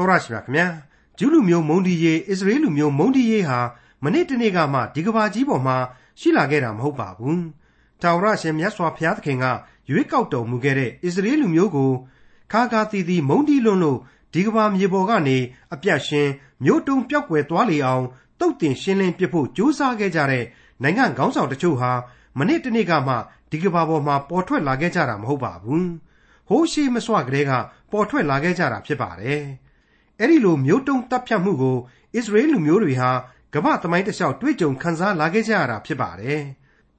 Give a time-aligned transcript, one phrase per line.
[0.00, 0.66] တော်ရရှိမြခင်ဗျာ
[1.18, 3.60] ဂျူးလူမျိုးမုံဒီယေအစ္စရေးလူမျိုးမုံဒီယေဟာ
[4.04, 5.76] မနေ့တနေ့ကမှဒီကဘာကြီးပေါ်မှာ
[6.20, 7.42] ရှိလာခဲ့တာမဟုတ်ပါဘူး
[8.02, 9.44] တာဝရရှင်မြတ်စွာဘုရားသခင်က
[9.90, 11.90] ရွေးကောက်တော်မူခဲ့တဲ့အစ္စရေးလူမျိုးကို
[12.52, 13.98] ခါခါတီတီမုံဒီလွန်းလို့
[14.34, 15.38] ဒီကဘာမြေပေါ်ကနေ
[15.74, 16.30] အပြတ်ရှင်း
[16.64, 18.04] မျိုးတုံပြောက်ွယ်သွားလေအောင်
[18.40, 20.44] တုတ်တင်ရှင်းလင်းပြဖို့ကြိုးစားခဲ့ကြတဲ့
[20.82, 21.92] နိုင်ငံခေါင်းဆောင်တချို့ဟာ
[22.38, 23.14] မနေ့တနေ့ကမှ
[23.50, 25.90] ဒီကဘာပေါ်မှာပေါ်ထွက်လာခဲ့ကြတာမဟုတ်ပါဘူး
[26.48, 27.52] ဟိုးရှိမစွကလေးက
[27.92, 29.42] ပေါ်ထွက်လာခဲ့ကြတာဖြစ်ပါတယ်
[30.20, 31.78] အဲ့ဒီလိုမျိုးတုံတပ်ဖြတ်မှုကို
[32.14, 33.10] အစ္စရေးလူမျိုးတွေဟာ
[33.54, 36.42] ကမ္ဘာသမိုင်းတစ်လျှောက်တွေ့ကြုံခံစားလာခဲ့ကြရတာဖြစ်ပါတယ်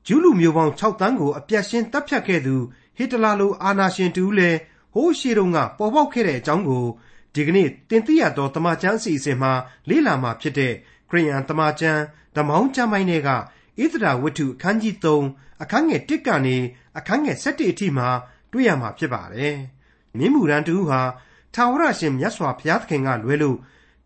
[0.08, 2.56] ဂျူးလူမျိုးပေါင်း6တန်းကိုအပြတ်ရှင်းတပ်ဖြတ်ခဲ့သူ
[2.98, 4.60] ဟစ်တလာလိုအာနာရှင်တူလည်း
[4.94, 6.86] ဟိုးရှိတုန်းကပေါ်ပေါက်ခဲ့တဲ့အကြောင်းကို
[7.36, 9.52] ဒီကနေ့တင်ပြရတော့တမချန်းအစီအစဉ်မှာ
[9.90, 10.74] လေ့လာမှာဖြစ်တဲ့
[11.10, 12.02] ခရိယန်တမချန်း
[12.36, 13.36] ဓမောင်းကျမ်းပိုင်းတွေကဣ
[13.94, 16.58] သရာဝတ္ထုအခန်းကြီး3အခန်းငယ်1ကနေ
[16.98, 18.10] အခန်းငယ်7အထိမှာ
[18.52, 19.56] တွေ့ရမှာဖြစ်ပါတယ်။
[20.18, 21.02] မြင်းမူရန်တူဟာ
[21.56, 23.58] ထာဝရရှင်မြတ်စွာဘုရားသခင်ကလွဲလို့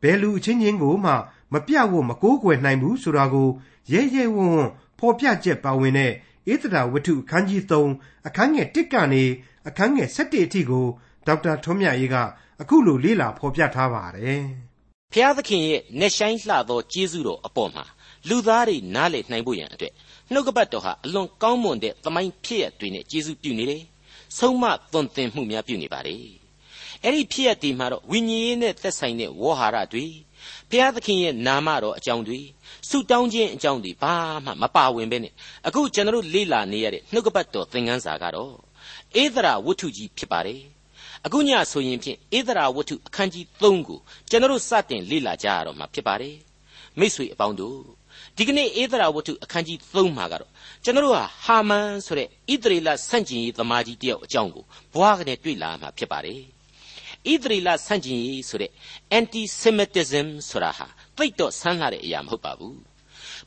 [0.01, 1.11] ဘယ်လူအချင်းချင်းကိုမှ
[1.53, 3.49] မပြတ်ဖို့မကိုးကွယ်နိုင်ဘူးဆိုတာကို
[3.91, 6.11] ရဲရဲဝံ့ဝံ့ဖော်ပြချက်ပါဝင်တဲ့
[6.53, 9.23] ဧသရာဝတ္ထုအခန်းကြီး3အခန်းငယ်1ကနေ
[9.67, 10.85] အခန်းငယ်7အထိကို
[11.27, 12.15] ဒေါက်တာထွန်းမြတ်ရေးက
[12.61, 14.43] အခုလိုလေ့လာဖော်ပြထားပါတယ်။
[15.11, 17.85] ဘုရားသခင်ရဲ့နှဆိုင်လှသောကျေးဇူးတော်အပေါ်မှာ
[18.29, 19.93] လူသားတွေနားလည်နိုင်ဖို့ရန်အတွက်
[20.31, 23.81] နှုတ်ကပတ်တော်ဟာအလွန်ကောင်းမွန်တဲ့သမိုင်းဖြစ်ရတွေနဲ့ကျေးဇူးပြုနေတယ်။
[24.37, 26.17] ဆုံးမသွန်သင်မှုများပြုနေပါလေ။
[27.05, 30.05] အဲ့ဒီဖြစ်ရတွေမှာတော့ဝိညာဉ်ရေးနဲ့သက်ဆိုင်တဲ့ဝေါ်ဟာရတွေ
[30.69, 32.39] ဘုရားသခင်ရဲ့နာမတော်အကြောင်းတွေ
[32.89, 35.33] ဆုတောင်းခြင်းအကြောင်းတွေဘာမှမပါဝင်ပဲနဲ့
[35.67, 38.53] အခုကျွန်တော်လေ့လာနေရတဲ့နှုတ်ကပတ်တော်သင်ခန်းစာကတော့
[39.21, 40.61] ဧသရာဝတ္ထုကြီးဖြစ်ပါတယ်
[41.25, 46.37] အခုညဆိုရင်ဖြင့်ဧသရာဝတ္ထုအခန်းကြီး3ကိုကျွန်တော်စတင်လေ့လာကြရတော့မှာဖြစ်ပါတယ်
[46.99, 47.79] မိတ်ဆွေအပေါင်းတို့
[48.37, 50.51] ဒီကနေ့ဧသရာဝတ္ထုအခန်းကြီး3မှာကတော့
[50.83, 56.54] ကျွန်တော်ဟာဟာမန်ဆိုတဲ့ဣသရေလဆန့်ကျင်ရေးသမားကြီးတယောက်အကြောင်းကိုဘွားကနေတွေ့လာမှာဖြစ်ပါတယ်
[57.31, 58.71] ဣသရေလဆန့်ကျင်ရေးဆိုတဲ့
[59.17, 60.87] anti semitism ဆိုတာဟာ
[61.17, 62.77] သိတော့ဆန်းလာတဲ့အရာမဟုတ်ပါဘူး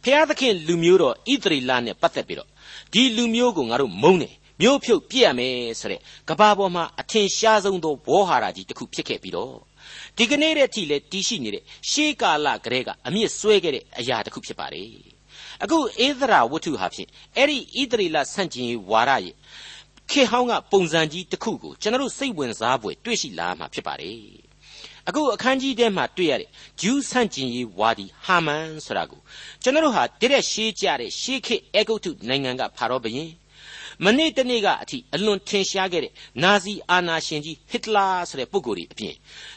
[0.04, 2.48] ဖျားသခင်လူမျိုးတော်ဣသရေလနဲ့ပတ်သက်ပြီးတော့
[2.92, 9.54] ဒီလူမျိုးကိုငါတို့မုန်းတယ်မျိုးဖြုတ်ပြည့်ရမယ်ဆိုတဲ့ကဘာပေါ်မှာအထင်ရှားဆုံးသောဘောဟာရကြီးတစ်ခုဖြစ်ခဲ့ပြီးတော့
[10.16, 14.90] ဒီကနေ့တဲ့အထိလည်းတည်ရှိနေတဲ့ရှေးကာလကတည်းကအမြင့်ဆွဲခဲ့တဲ့အရာတစ်ခုဖြစ်ပါတယ်
[15.62, 19.34] အခုဧသရာဝတ္ထုဟာဖြင့်အဲ့ဒီဣသရေလဆန့်ကျင်ရေးဝါရရဲ့
[20.10, 24.18] ခေဟောင်းကပုံစံကြီးတစ်ခုကိုကျွန်တော်တို့စိတ်ဝင်စားဖွယ်တွေ့ရှိလာမှာဖြစ်ပါတယ်
[25.08, 26.48] အခုအခန်းကြီးထဲမှာတွေ့ရတဲ့
[26.80, 29.20] ဂျူးဆန့်ကျင်ရေးဝါဒီဟာမန်ဆိုတာကို
[29.62, 33.30] ကျွန်တော်တို့ဟာတရက်ရှေးကြတဲ့ရှေးခေတ်အေဂုတ်ထုနိုင်ငံကဖာရောဘုရင်
[34.04, 39.14] မနေ့တနေ့ကအထိအလွန်ထင်ရှားခဲ့တဲ့နာဇီအာနာရှင်ကြီးဟစ်တလာဆိုတဲ့ပုဂ္ဂိုလ်ကြီးအပြင်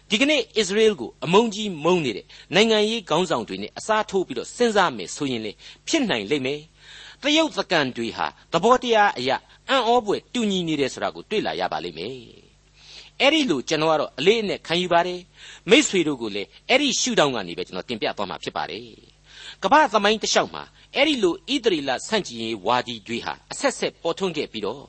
[0.10, 2.26] ဒီကနေ့အစ္စရေးလ်ကိုအမုန်းကြီးမုန်းနေတဲ့
[2.56, 5.52] နိုင်ငံရေးခေါင်းဆောင်တွေနဲ့အစားထိုးပြီးတော့စဉ်းစားမယ်ဆိုရင်လေ
[5.88, 6.60] ဖြစ်နိုင်လိမ့်မယ်
[7.24, 9.38] တရုတ်သကန်တွေဟာသဘောတရားအရာ
[9.70, 12.16] အံ့ဩဖွယ်တူညီနေတယ်ဆိုတာကိုတွေ့လာရပါလိမ့်မယ်
[13.20, 15.20] အဲ့ဒီလိုကျွန်တော်ကတော့အလေးအနက်ခံယူပါတယ်
[15.70, 18.86] မိษွေတို့ကိုလည်းအဲ့ဒီရှုထောင့်ကနေပဲကျွန်တော်တင်ပြသွားမှာဖြစ်ပါတယ်
[19.64, 20.64] ကမ္ဘာသမိုင်းတစ်လျှောက်မှာ
[20.96, 24.84] အဲ့ဒီလိုဣသရေလဆန့်ကျင်ရေးဝါဒီတွေဟာအဆက်ဆက်ပေါ်ထွန်းခဲ့ပြီးတော့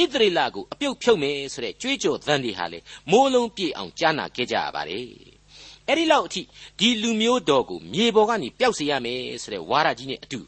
[0.00, 2.78] ဣသရေလကိုအပြုတ်ဖြုတ်မယ်ဆိုတဲ့ကြွေးကြော်သံတွေဟာလေ
[3.10, 5.06] မိုးလုံးပြေအောင်ကြားနာခဲ့ကြရပါတယ်
[5.88, 6.42] အဲ့ဒီလောက်အထိ
[6.78, 10.40] ဒီလူမျိုးတော်ကိုမြေပေါ်ကနေပျောက်စေရမယ်ဆိုတဲ့ဝါဒကြီးနဲ့အတူ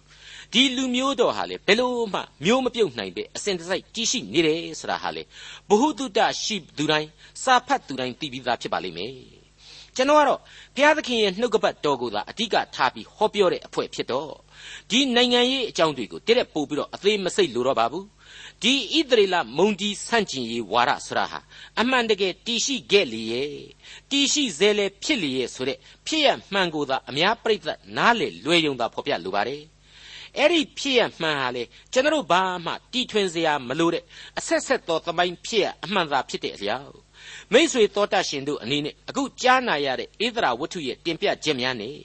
[0.54, 5.22] ဒီလူမျိုးတော်ဟာလေဘယ်လို့မှမျိုးမပြုတ်နိုင်ပဲအစဉ်တစိုက်ကြီးရှိနေတယ်ဆိုတာဟာလေ
[5.69, 7.09] ဘ ഹു တုတရှိသူတိုင်း
[7.42, 9.15] စာဖတ်သူတိုင်းသိပြီးသားဖြစ်ပါလိမ့်မယ်
[9.97, 10.41] ကျွန်တော်ကတော့
[10.76, 14.32] ဘုရားသခင်ရဲ့နှုတ်ကပတ်တော်ကိုသာအဓိကထားပြီးဟောပြောတဲ့အဖွဲ့ဖြစ်တော့
[14.91, 18.06] ဒီနိုင်ငံရေးအကြောင်းတွေကိုတရက်ပို့ပြီးတော့အသေးမစိတ်လိုတော့ပါဘူး
[18.62, 21.41] ဒီဣသရေလမုန်တီဆန့်ကျင်ရေးဝါဒဆိုတာဟာ
[21.81, 23.54] အမှန်တကယ်တီရှိခဲ့လေရဲ့
[24.10, 29.73] တီရှိစေလေဖြစ်လေရဲ့ဆိုတဲ့ဖြစ်ရမှန်ကိုသာအများပြိသက်နားလေလွယ်ယုံသာဖော်ပြလိုပါတယ်
[30.39, 31.62] အဲ့ဒီဖြစ်ရမှန်ဟာလေ
[31.93, 34.03] ကျွန်တော်ဘာမှတီထွင်စရာမလိုတဲ့
[34.39, 36.93] အဆက်ဆက်သောသမိုင်းဖြစ်ရအမှန်သာဖြစ်တဲ့အလျောက်
[37.53, 41.97] မိษွေတော်တတ်ရှင်တို့အနေနဲ့အခုကြားနာရတဲ့ဧဒရာဝတ္ထုရဲ့တင်ပြချက်များနဲ့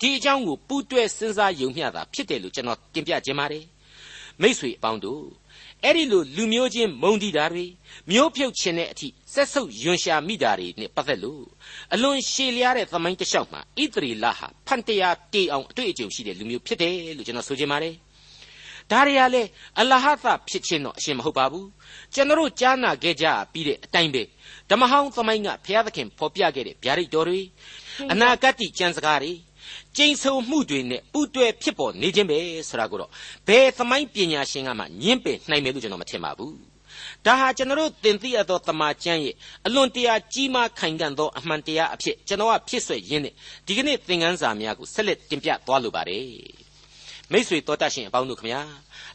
[0.00, 3.64] ဒီအကြောင်းကိုပူးတွဲစဉ်းစားယုံမျှတာဖြစ်တယ်လို့ကျွန်တော်တင်ပြခြင်းပါတယ်
[4.42, 5.22] မိษွေအပေါင်းတို့
[5.84, 7.64] အဲ့ဒီလိုလူမျိုးချင်းမုံတီတာတွေ
[8.10, 11.44] မျိုးဖြုတ်ခြင်းတဲ့အထိဆက်ဆုပ်ယွန်ရှာမိတာတွေနဲ့ပတ်သက်လို့
[11.94, 17.94] အလွန်ရှည်လျားတဲ့သမိုင်းတစ်လျှောက်မှာဣသရေလဟာဖန်တရားတေအောင်အတွေ့အကြုံရှိတဲ့လူမျိုးဖြစ်တယ်လို့ကျွန်တော်ဆိုချင်ပါတယ်
[18.90, 19.48] ဒါတွေကလည်း
[19.80, 21.68] အလဟသဖြစ်ခြင်းတော့အရှင်မဟုတ်ပါဘူး
[22.14, 24.22] ကျွန်တော်ကြားနာခဲ့ကြပြီးတဲ့အတိုင်းပဲ
[24.70, 27.40] ဓမ္မဟောင်းသမိုင်းကဘုရားသခင်ဖော်ပြခဲ့တဲ့ဗျာဒိတ်တော်တွေ
[28.12, 29.32] အနာဂတ်ကျမ်းစကားတွေ
[29.96, 32.38] ကျိန်ဆုံမှုတွေနဲ့ပူးတွဲဖြစ်ပေါ်နေခြင်းပဲ
[32.68, 33.10] ဆိုတာကိုတော့
[33.48, 36.56] ဘယ်သမိုင်းပညာရှင်ကမှညင်းပယ်နိုင်မယ်လို့ကျွန်တော်မထင်ပါဘူး
[37.26, 39.34] ဒါဟာကျွန်တော်တို့သင်သိရသောတမန်ကျမ်းရဲ့
[39.66, 43.34] အလွန်တရာကြီးမားခိုင်ခံ့သောအမှန်တရားအဖြစ်ကျွန်တော်ကဖြစ်ဆွဲရင်းနဲ့
[43.66, 46.26] ဒီကနေ့သင်ခန်းစာများကိုဆက်လက်တင်ပြသွားလိုပါတယ်
[47.32, 48.60] မိတ်ဆွေတော်တတ်ရှင်အပေါင်းတို့ခမညာ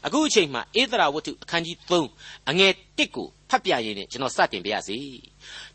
[0.06, 4.98] အခုအချိန်မှဧသရာဝတ္ထုအခန်းကြီး3အငယ်1ကိုဖတ်ပြရင်းနဲ့ကျွန်တော်စတင်ပြရစီ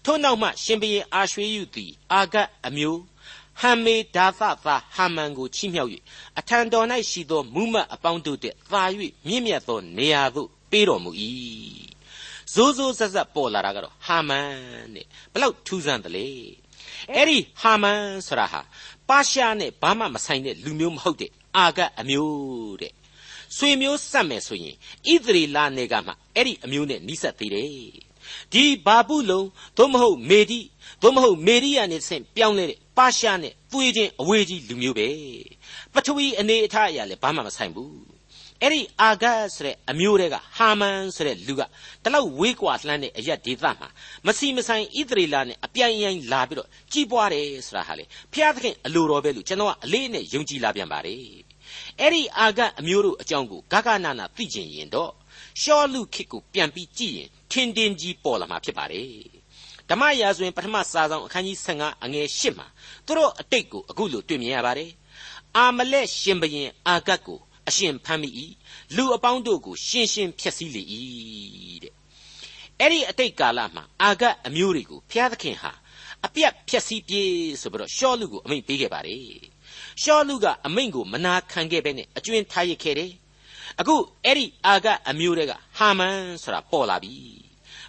[0.05, 2.99] ထို့နောက်မှရှင်ဘရင်အာရွှေယုသည်အာဂတ်အမျိုး
[3.61, 5.91] ဟမ်မေဒါသသာဟာမန်ကိုချီးမြှောက်၍
[6.39, 8.83] အထံတော်၌ရှိသောမူမတ်အပေါင်းတို့တဲ့သာ၍
[9.27, 11.11] မြင့်မြတ်သောနေရာသို့ပေးတော်မူ၏
[12.53, 14.51] ဇိုးဇိုးဆက်ဆက်ပေါ်လာတာကတော့ဟာမန်
[14.95, 16.27] တဲ့ဘလောက်ထူးဆန်းသလဲ
[17.15, 18.61] အဲ့ဒီဟာမန်ဆိုတာဟာ
[19.09, 22.93] ပါရှားနဲ့ဘာမှမဆိုင်တဲ့လူမျိုးမဟုတ်တဲ့အာဂတ်အမျိုးတဲ့
[23.57, 24.75] ဆွေမျိုးစက်မယ်ဆိုရင်
[25.11, 27.69] ဣသရေလနယ်ကမှအဲ့ဒီအမျိုးနဲ့နီးစပ်သေးတယ်
[28.53, 29.41] ဒီဘာပုလုံ
[29.77, 30.59] သို့မဟုတ်မေဒီ
[31.01, 35.09] သို့မဟုတ်မေဒီယာနဲ့ဆင့်ပြောင်းလဲတဲ့ပါရှားနဲ့သွေးချင်းအဝေးကြီးလူမျိုးပဲ
[35.93, 38.13] ပထဝီအနေအထားအရာလည်းဘာမှမဆိုင်ဘူး
[38.61, 41.61] အဲ့ဒီအာဂတ်ဆိုတဲ့အမျိုးတွေကဟာမန်ဆိုတဲ့လူက
[42.03, 43.89] တလောက်ဝေးကွာလှမ်းတဲ့အရက်ဒေသမှာ
[44.25, 48.03] မစီမဆိုင်ဣသရေလနဲ့အပြိုင်ရိုင်းလာပြီးတော့ကြီးပွားတယ်ဆိုတာဟာလေ
[48.33, 51.19] ဖျားသခင်အလိုတော်ပဲလို့ကျွန်တော်ကအလေးနဲ့ယုံကြည်လာပြန်ပါတယ်
[51.99, 55.11] အဲ့ဒီအာဂတ်အမျိုးတို့အကြောင်းကိုဂဂနာနာသိကျင်ရင်တော့
[55.61, 59.09] ရှောလူခေတ်ကိုပြန်ပြီးကြည့်ရင် ထင်တင်ကြီးပေါ်လာမှာဖြစ်ပါတယ်
[59.89, 62.67] ဓမ္မရာဇဝင်ပထမစာဆောင်အခန်းကြီး15အငယ်8မှာ
[63.05, 64.91] သူတို့အတိတ်ကိုအခုလိုတွေ့မြင်ရပါတယ်
[65.57, 68.29] အာမလက်ရှင်ဘရင်အာဂတ်ကိုအရှင်ဖမ်းမိ၏
[68.95, 70.83] လူအပေါင်းတို့ကိုရှင်းရှင်းဖျက်ဆီးလေ၏
[71.83, 71.93] တဲ့
[72.79, 75.71] အဲ့ဒီအတိတ်ကာလမှာအာဂတ်အမျိုးတွေကိုဘုရားသခင်ဟာ
[76.25, 77.21] အပြတ်ဖျက်ဆီးပြေ
[77.61, 79.25] ဆိုပြီးတော့ရှောလူကိုအမိန့်ပေးခဲ့ပါတယ်
[80.01, 83.11] ရှောလူကအမိန့်ကိုမနာခံခဲ့ပဲနဲ့အကျွင်းထားရခဲ့တယ်
[83.79, 83.95] အခု
[84.25, 87.42] အဲ့ဒီအာဂတ်အမျိုးတွေကဟာမန်ဆိုတာပေါ်လာပြီ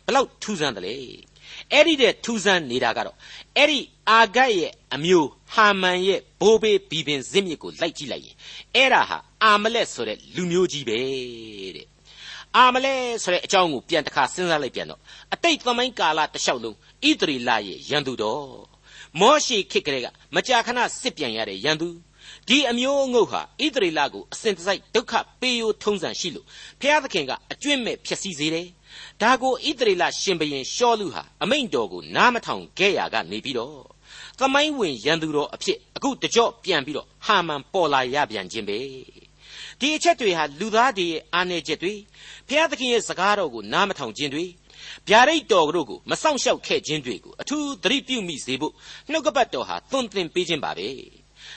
[0.06, 0.96] ဘလောက်ထူးဆန်းတယ်လေ
[1.72, 3.16] အဲ့ဒီတဲ့ထူးဆန်းနေတာကတော့
[3.56, 3.80] အဲ့ဒီ
[4.10, 8.36] အာဂတ်ရဲ့အမျိုးဟာမန်ရဲ့ဘိုးဘေးဘီပင်ဇစ်မြစ်ကိုလိုက်ကြည့်လိုက်ရင်
[8.74, 10.98] အဲ့ဒါဟာအာမလက်ဆိုတဲ့လူမျိုးကြီးပဲ
[11.76, 11.86] တဲ့
[12.56, 15.00] အာမလဲဆိုတဲ့အကြောင်းကိုပြန်တစ်ခါစဉ်းစားလိုက်ပြန်တော့
[15.34, 16.76] အတိတ်သမိုင်းကာလတစ်လျှောက်လုံး
[17.08, 18.48] ဣသရေလရဲ့ရန်သူတော်
[19.20, 21.88] မောရှိခေတ်ကလေးကမကြာခဏစစ်ပြန်ရတဲ့ရန်သူ
[22.48, 26.46] ဒီအမျိုးအငုတ်ဟာဣသရေလကိုအစဉ်တစိုက်ဒုက္ခပေးယိုထုံးစံရှိလို့
[26.80, 28.66] ဖျားသခင်ကအကျွင့်မဲ့ဖြစ်စည်းစေတယ်
[29.22, 33.78] ဒါကိုဣသရေလရှင်ဘရင်ရှောလူဟာအမိန့်တော်ကိုနားမထောင်ခဲ့ရကနေပြီးတော့
[34.38, 38.78] သမိုင်းဝင်ရန်သူတော်အဖြစ်အခုတကြော့ပြန်ပြီးတော့ဟာမန်ပေါ်လာရပြန်ခြင်းပဲ
[39.80, 41.94] ဒီအချက်တွေဟာလူသားတွေရဲ့အာနယ်ချက်တွေ
[42.48, 44.44] ဖျားသခင်ရဲ့စကားတော်ကိုနားမထောင်ခြင်းတွေ
[45.08, 48.72] ဗျာဒိတ်တော်တို့ကိုမဆောင်ရှောက်ခဲ့ခြင်းတွေကိုအထူးသတိပြုမိစေဖို့
[49.10, 50.88] နှုတ်ကပတ်တော်ဟာသွန်သင်ပေးခြင်းပါပဲ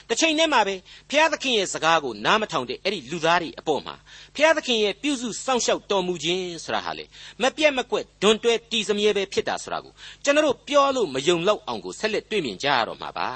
[0.08, 0.74] တစ်ချိန်တည်းမှာပဲ
[1.10, 3.94] ဖျားသခင်ရဲ့စကားကိုနားမထောင်တဲ့အဲ့ဒီလူသားတွေအပေါ်မှာ
[4.36, 7.04] ဖျားသခင်ရဲ့ပြုစုစောင့်ရှောက်တော်မူခြင်းဆိုတာဟာလေ
[7.42, 9.92] မပြတ်မကွက်ဒွန်တွဲတီစမြဲပဲဖြစ်တာဆိုတာကို
[10.24, 13.30] ကျွန်တော်တို့ပြောလို့မယုံလောက်အောင်ကိုဆက်လက်တွေ့မြင်ကြရတော့မှာပါ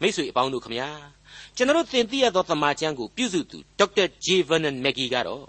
[0.00, 0.90] မိတ်ဆွေအပေါင်းတို့ခမညာ
[1.56, 5.46] ကျွန်တော်သင်သိရသောသမာကျမ်းကိုပြုစုသူဒေါက်တာဂျေဗန်နန်မက်ဂီကတော့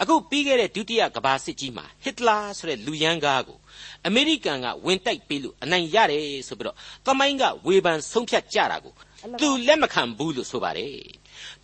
[0.00, 3.58] အခုပြီးခဲ့တဲ့ဒုတိယကမ္ဘာစစ်ကြီးမှာဟစ်တလာဆိုတဲ့လူရန်ကားကို
[4.06, 6.76] အမေရိကန်ကဝင်တိုက်ပေးလို့အနိုင်ရတယ်ဆိုပြီးတော့
[7.06, 8.94] သမိုင်းကဝေဖန်ဆုံးဖြတ်ကြတာကို
[9.40, 10.96] သူလက်မခံဘူးလို့ဆိုပါတယ်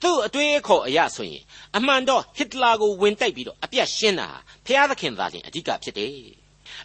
[0.02, 1.42] သူ့အတွေးအခေါ်အရဆိုရင်
[1.76, 4.28] အမှန်တော့ဟစ်တလာကိုဝင်တိုက်ပြီးတော့အပြတ်ရှင်းတာ
[4.66, 6.16] ဖျားသခင်သားချင်းအဓိကဖြစ်တယ်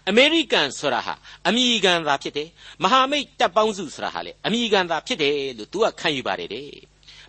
[0.10, 1.14] အမေရိကန်ဆိုတာဟာ
[1.48, 2.50] အမေရိကန်သားဖြစ်တယ်
[2.84, 6.72] မဟာမိတ်တပ်ပေါင်းစုဆိုတာဟာလေအမေရိကန်သားဖြစ်တယ်လို့သူကခံယူပါတယ်တဲ့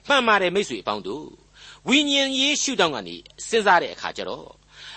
[0.08, 1.26] မှန်ပါတယ်မိတ်ဆွေအပေါင်းတို့
[1.88, 3.16] ဝိညာဉ်ရေးရှုထောင့်ကနေ
[3.48, 4.48] စဉ်းစားတဲ့အခါကျတော့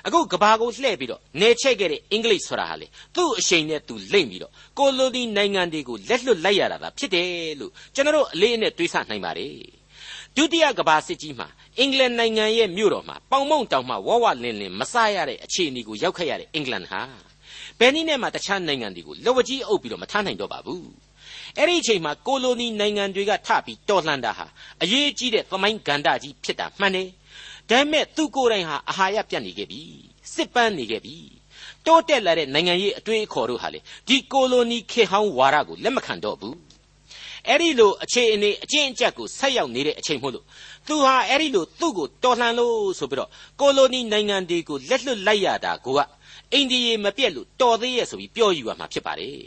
[0.08, 7.30] အခုကဘာကိုလှည့်ပြီးတော့နေချက်ခဲ့တဲ့အင်္ဂလိပ်ဆိုတာဟာလေသူ့အရှိန်နဲ့သူလိမ့်ပြီးတော့ကိုလိုနီနိုင်ငံတွေကိုလက်လွတ်လိုက်ရတာသာဖြစ်တယ်
[7.60, 9.54] လို့ကျွန်တော်အလေးအနက်တွေးဆနိုင်ပါတယ်
[10.36, 11.48] ဒုတိယကဘာစစ်ကြီးမှာ
[11.80, 17.02] အင်္ဂလန်နိုင်ငံရဲ့မြို့တော်မှာပေါင်မုံတောင်မှဝဝလင်းလင်းမဆရတဲ့အခြေအနေကိုရောက်ခဲ့ရတဲ့အင်္ဂလန်ဟာ
[17.80, 20.88] ဘယ်နည်းနဲ့မှတခြားနိုင်ငံတွေကိုလက်ဝကြီးအုပ်ပြီးတော့မထားနိုင်တော့ပါဘူး
[21.58, 24.46] အဲ့ဒီအချိန်မှာကိုလိုနီနိုင်ငံတွေကထပြီးတော်လှန်တာဟာ
[24.84, 27.08] အရေးကြီးတဲ့သမိုင်းကန္တာကြီးဖြစ်တာမှန်တယ်
[27.70, 29.82] ဒါပေမဲ့သူကိုယ်တိုင်ဟာအာဟာရပြတ်နေခဲ့ပြီ
[30.34, 31.16] စစ်ပန်းနေခဲ့ပြီ
[31.86, 36.56] တိုးတက်လာတဲ့နိုင်ငံရေးအတွေ့အခေါ်တို့ဟာလေဒီကိုလိုနီခေဟောင်းဝါဒကိုလက်မခံတော့ဘူး
[37.48, 40.46] အဲ့ဒီလိုအခြေအနေအကျင့်အကျက်ကိုဆက်ရောက်နေတဲ့အချိန်မို့လို့
[40.88, 43.30] သူဟာအဲ့ဒီလိုသူ့ကိုတော်လှန်လို့ဆိုပြီးတော့
[43.62, 46.00] ကိုလိုနီနိုင်ငံတွေကိုလက်လွတ်လိုက်ရတာကိုက
[46.54, 49.42] အိန္ဒိယမပြက်လို့တော်သေးရဲ့ဆိုပြီးပြောယူရမှာဖြစ်ပါတယ်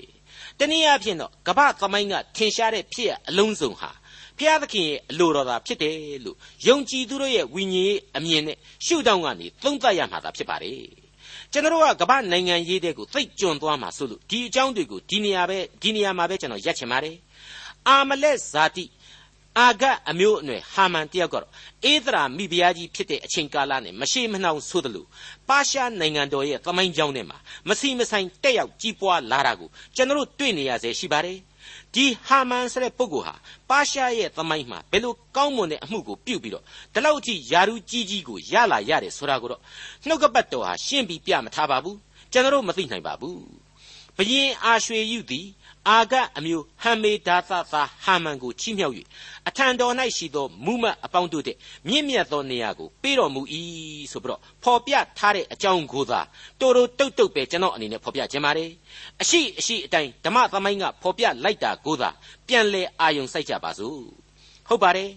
[0.59, 3.91] တနည်းအားဖြင့်တော့ကမ္ဘာသမိုင်းကထင်ရှားတဲ့ဖြစ်ရအလုံးစုံဟာ
[4.41, 5.95] ဖျားသခင်ရဲ့အလိုတော်သာဖြစ်တယ်
[6.25, 8.57] လို့ယုံကြည်သူတို့ရဲ့ဝိညာဉ်ရေးအမြင်နဲ့
[8.87, 10.89] ရှုထောင့်ကနေသုံးသပ်ရမှာသာဖြစ်ပါတယ်
[11.53, 17.17] ကျွန်တော်ကကမ္ဘာနိုင်ငံရေးတဲ့ကိုသိကြွသွားမှာဆိုလို့ဒီအကြောင်းတွေကိုဒီနေရာပဲဒီနေရာမှာပဲကျွန်တော်ရက်ချင်ပါတယ်
[17.89, 18.85] အာမလက်ဇာတိ
[19.59, 21.51] အာဂတ်အမျိုးအနွယ်ဟာမန်တယောက်ကတော့
[21.85, 25.05] အေသရာမိဖုရားကြီးဖြစ်တဲ့အချိန်ကာလနဲ့မရှိမနှောင်ဆိုသလို
[25.49, 31.39] ပါရှားနိုင်ငံတော်ရဲ့သမိုင်းကြောင်းထဲမှာမစီမဆိုင်တက်ရောက်ကြီးပွားလာတာကိုကျွန်တော်တွေ့နေရစေရှိပါတယ်
[31.95, 33.35] ဒီဟာမန်ဆိုတဲ့ပုဂ္ဂိုလ်ဟာ
[33.71, 39.61] ပါရှားရဲ့သမိုင်းမှာဘယ်လိုကောင်းမွန်တဲ့အမှုကိုပြုပြီးတော့ဒီလောက်အထိယာရုကြီးကြီးကိုရလာရတယ်ဆိုတာကိုတော့
[40.07, 41.99] နှုတ်ကပတ်တော်ဟာရှင်းပြီးပြမထားပါဘူး
[42.33, 43.41] ကျွန်တော်မသိနိုင်ပါဘူး
[44.17, 45.47] ဘယင်အာရွှေယုသည်
[45.89, 47.61] အာဂတ်အမျိုးဟမ်မေဒါသသာ
[48.05, 48.95] ဟာမန်ကိုချီးမြှောက်၍
[49.49, 51.57] အထံတော်၌ရှိသောမူမတ်အပေါင်းတို့တဲ့
[51.89, 53.43] မြင့်မြတ်သောနေရာကိုပေးတော်မူ၏
[54.13, 56.21] ဆိုပြီးတော့ဖော်ပြထားတဲ့အကြောင်းကိုသာ
[56.61, 58.71] တိုးတိုးတုတ်တုတ်ပဲကျွန်တော်အနေနဲ့ဖော်ပြခြင်းပါတယ်
[59.21, 62.11] အရှိအရှိအတိုင်းဓမ္မသမိုင်းကဖော်ပြလိုက်တာကိုသာ
[62.49, 63.99] ပြန်လဲအာယုံစိုက်ကြပါစို့
[64.69, 65.11] ဟုတ်ပါတယ်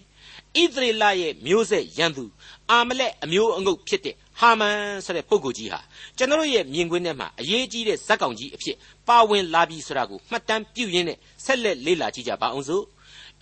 [0.62, 2.24] ဣသရေလရဲ့မျိုးဆက်ရန်သူ
[2.70, 5.80] အာမလက်အမျိုးအငုတ်ဖြစ်တဲ့ဟာမန်ဆိုတဲ့ပုဂ္ဂိုလ်ကြီးဟာ
[6.16, 8.76] ကျွန်တော်ရဲ့မြင်ကွင်းထဲမှာအရေးကြီးတဲ့ဇက်ကောင်ကြီးအဖြစ်
[9.08, 12.84] ပါဝင်လာပြီဆိုတာကိုမှတ်တမ်းပြုရင်းနဲ့ဆက်လက်လေ့လာကြည့်ကြပါအောင်စို့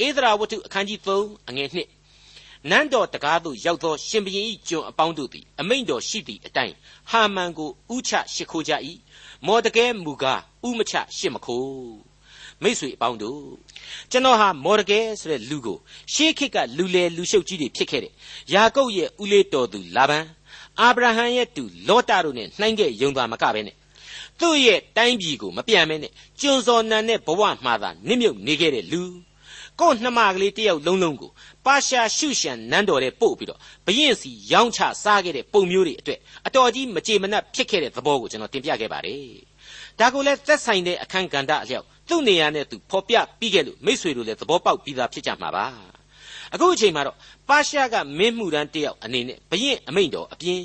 [0.07, 6.75] ဧဒရာဝတ္ထုအခန်းကြီး3အငယ်1နန်းတော်တကားသို့ရောက်သောရှင်ဘရင်၏ကျွန်အပေါင်းတို့သည်အမိန့်တော်ရှိသည့်အတိုင်း
[7.11, 8.73] ဟာမန်ကိုဥချရှ िख ိုးကြ၏
[9.47, 11.33] မော်တကဲမူကားဥမချရှစ်
[12.65, 13.41] မခိုးမိတ်ဆွေအပေါင်းတို့
[14.11, 15.79] ကျွန်တော်ဟာမော်ဒကဲဆိုတဲ့လူကို
[16.13, 18.13] ရှေးခေတ်ကလူလေလူရှုပ်ကြီးတွေဖြစ်ခဲ့တဲ့
[18.53, 20.25] ယာကုပ်ရဲ့ဦးလေးတော်သူလာဘန်
[20.81, 23.77] အာဗြဟံရဲ့တူလောတာတို့နဲ့နှိုင်းခဲ့ယုံသွားမကပဲနဲ့
[24.41, 29.03] သူ့ရဲ့တိုင်းပြည်ကိုမပြန်မဲနဲ့ကျွန်းစော်နန်တဲ့ဘဝမှာသာနစ်မြုပ်နေခဲ့တဲ့လူ
[29.81, 31.31] ကို့နှမကလေးတယောက်လုံးလုံးကို
[31.67, 39.52] ပါရှာရှုရှန်နန်းတော်တဲ့ပို့ပြီးတော့ဘရင်စီရောင်းချစားခဲ့တဲ့ပုံမျိုးတွေအတွက်အတော်ကြီးမကြေမနက်ဖြစ်ခဲ့တဲ့သဘောကိုကျွန်တော်တင်ပြခဲ့ပါတယ်
[40.03, 45.67] ဒါကိုလည်းသက်ဆိုင်တဲ့အခန်းကဏ္ဍအလျောက်သူ့နေရာနဲ့သူဖော်ပြပြီးခဲ့လို့မိษွေတို့လည်းသဘောပေါက်ပြီးသားဖြစ်ကြမှာပါ
[46.55, 47.17] အခုအချိန်မှာတော့
[47.49, 50.63] ပါရှားကမင်းမှုရန်တယောက်အနေနဲ့ဘရင်အမိန့်တော်အပြင်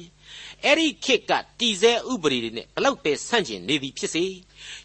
[0.66, 4.24] အဲ့ဒီခေတ်ကတီစဲဥပဒေတွေနဲ့ဘလောက်ပဲဆန့်ကျင်နေသည်ဖြစ်စေ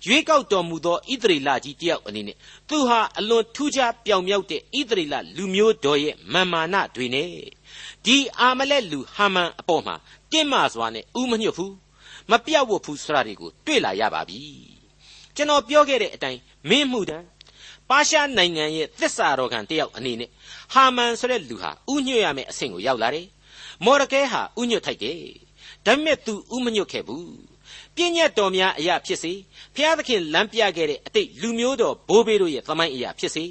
[0.07, 2.37] ရွေးကောက်တော်မူသောဣသရေလကြီးတယောက်အနေနဲ့
[2.69, 7.31] သူဟာအလွန်ထူးခြားပြောင်မြောက်တဲ့ဣသရေလလူမျိုးတော်ရဲ့မာမာနတွေနဲ့
[8.05, 9.95] ဒီအာမလက်လူဟာမန်အပေါ်မှာ
[10.33, 11.73] တင်းမာစွာနဲ့ဥမညွတ်ဘူး
[12.31, 14.41] မပြောက်ဝတ်ဘူးဆိုတာတွေကိုတွေ့လာရပါပြီ
[15.37, 17.27] ကျွန်တော်ပြောခဲ့တဲ့အတိုင်းမင်းမှုတန်း
[17.89, 20.31] ပါရှားနိုင်ငံရဲ့သစ္စာတော်ခံတယောက်အနေနဲ့
[20.73, 23.27] ဟာမန်ဆိုတဲ့လူဟာဥညွတ်ရမယ့်အဆင့်ကိုရောက်လာတယ်
[23.85, 25.21] မော်ရကဲဟာဥညွတ်ထိုက်တယ်
[25.87, 27.53] ဒါပေမဲ့ तू ဥမညွတ်ခဲ့ဘူး
[27.97, 29.33] ပြည့်ညတ်တော်များအရာဖြစ်စေ
[29.75, 33.45] ဖျားသခင်လမ်းပြခဲ့တဲ့အတိတ်လူမျိုးတော်ဘိုးဘေးတို့ရဲ့သမိုင်းအရာဖြစ်စေ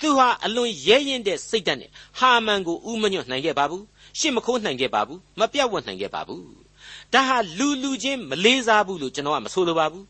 [0.00, 3.84] သူဟာအလွန်ရဲရင်တဲ့စိတ်ဓာတ်နဲ့ဟာမန်ကိုဥမညွတ်နိုင်ခဲ့ပါဘူး
[4.18, 6.65] ရှစ်မခိုးနိုင်ခဲ့ပါဘူးမပြတ်ဝတ်နိုင်ခဲ့ပါဘူး
[7.14, 10.04] ဒါဟာလူလူချင်းမလေးစားဘူးလို့ကျွန်တော်ကမဆိုလိုပါဘူး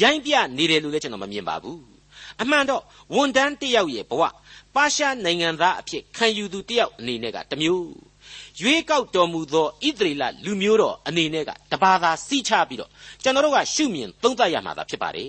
[0.00, 1.78] ရိုင်းပြနေတယ်လို့လည်းကျွန်တော်မမြင်ပါဘူး
[2.42, 2.82] အမှန်တော့
[3.14, 4.22] ဝန်တန်းတယောက်ရဲ့ဘဝ
[4.74, 7.86] ပါရှားနိုင်ငံသားအဖြစ်ခံယူသူတယောက်အနေနဲ့ကတမျိုး
[8.60, 12.90] ရွေးကောက်တော်မူသောဣသရေလလူမျိုးတော်အနေနဲ့ကတပါးသာစီးချပြီးတော့
[13.22, 15.28] ကျွန်တော်တို့ကရှုမြင်သုံးသပ်ရမှာသာဖြစ်ပါတယ်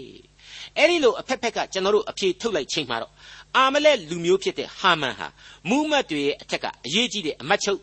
[0.77, 3.11] အဲ့ဒီလိုအဖက်ဖက်ကကျွန်တော်တို့အဖြေထုတ်လိုက်ချိန်မှာတော့
[3.57, 5.27] အာမလက်လူမျိုးဖြစ်တဲ့ဟာမန်ဟာ
[5.69, 7.79] မူးမတ်တွေရဲ့အထက်ကအရေးကြီးတဲ့အမတ်ချုပ်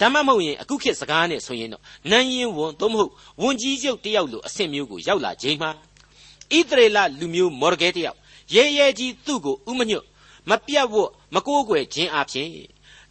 [0.00, 3.12] ဒါမှမဟုတ်ရင်အခုခေတ်စကားနဲ့ဆိုရင်တော့နန်းရင်ဝန်သို့မဟုတ်
[3.42, 5.70] ဝန်ကြီးချုပ်တယောက်လိုအဆင့်မျိုးကိုရောက်လာချိန်မှာ
[6.56, 8.18] ဣသရေလလူမျိုးမော်ဒကဲတယောက်
[8.54, 10.04] ရဲရဲကြီးသူ့ကိုဥမညွတ်
[10.50, 12.48] မပြတ်ဝတ်မကိုးကွယ်ခြင်းအပြင်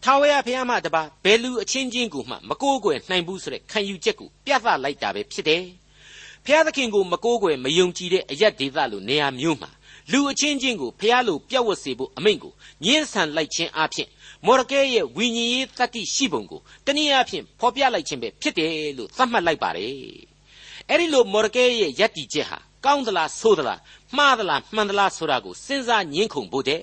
[0.04, 5.63] ထာဝရဘုရားမှတပါဘယ်လူအချင်းချင်းကိုမှမကိုးကွယ်နိုင်ဘူးဆိုတဲ့ခံယူချက်ကိုပြသလိုက်တာပဲဖြစ်တယ်။
[6.46, 9.70] ဘုရားသခင်ကိုမကိုးကွယ်မယုံကြည်တဲ့အယက်ဒေသလိုနေရာမျိုးမှာ
[10.12, 14.08] လူအချင်းချင်းကိုဘုရားလိုပြတ်ဝတ်စေဖို့အမိန့်ကိုညှင်းဆန်လိုက်ခြင်းအပြင်
[14.46, 19.94] မော်ရကဲရဲ့ဝိညာဉ်ရေးတတ္တိရှိပုံကိုတနည်းအားဖြင့်ဖော်ပြလိုက်ခြင်းပဲဖြစ်တယ်လို့သတ်မှတ်လိုက်ပါတယ်။
[20.90, 23.80] အဲဒီလိုမော်ရကဲရဲ့ယက်တီချက်ဟာကောင်းသလားဆိုးသလား
[24.18, 26.82] မှားသလားမှန်သလားဆိုတာကိုစဉ်းစားညှင်းခုန်ဖို့တဲ့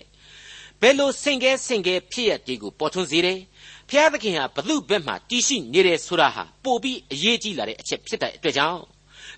[0.81, 3.39] ဘယ်လိုစင်ကဲစင်ကဲဖြစ်ရတဲ့ကိုပေါ်ထွန်းစေတယ်။
[3.89, 8.83] ဖျားသခင်ဟာဘသူ့ဘက်မှာတည်ရှိနေတယ်ဆိုတာဟာပို့ပြီးအရေးကြီးလာတဲ့အချက်ဖြစ်တဲ့အတွက်ကြောင့်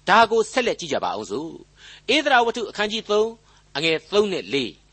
[0.08, 1.50] ဒါကိုဆက်လက်ကြည့်ကြပါအောင်စို့။
[2.14, 4.84] ဧဒရာဝတ္ထုအခန်းကြီး3အငယ်3နဲ့4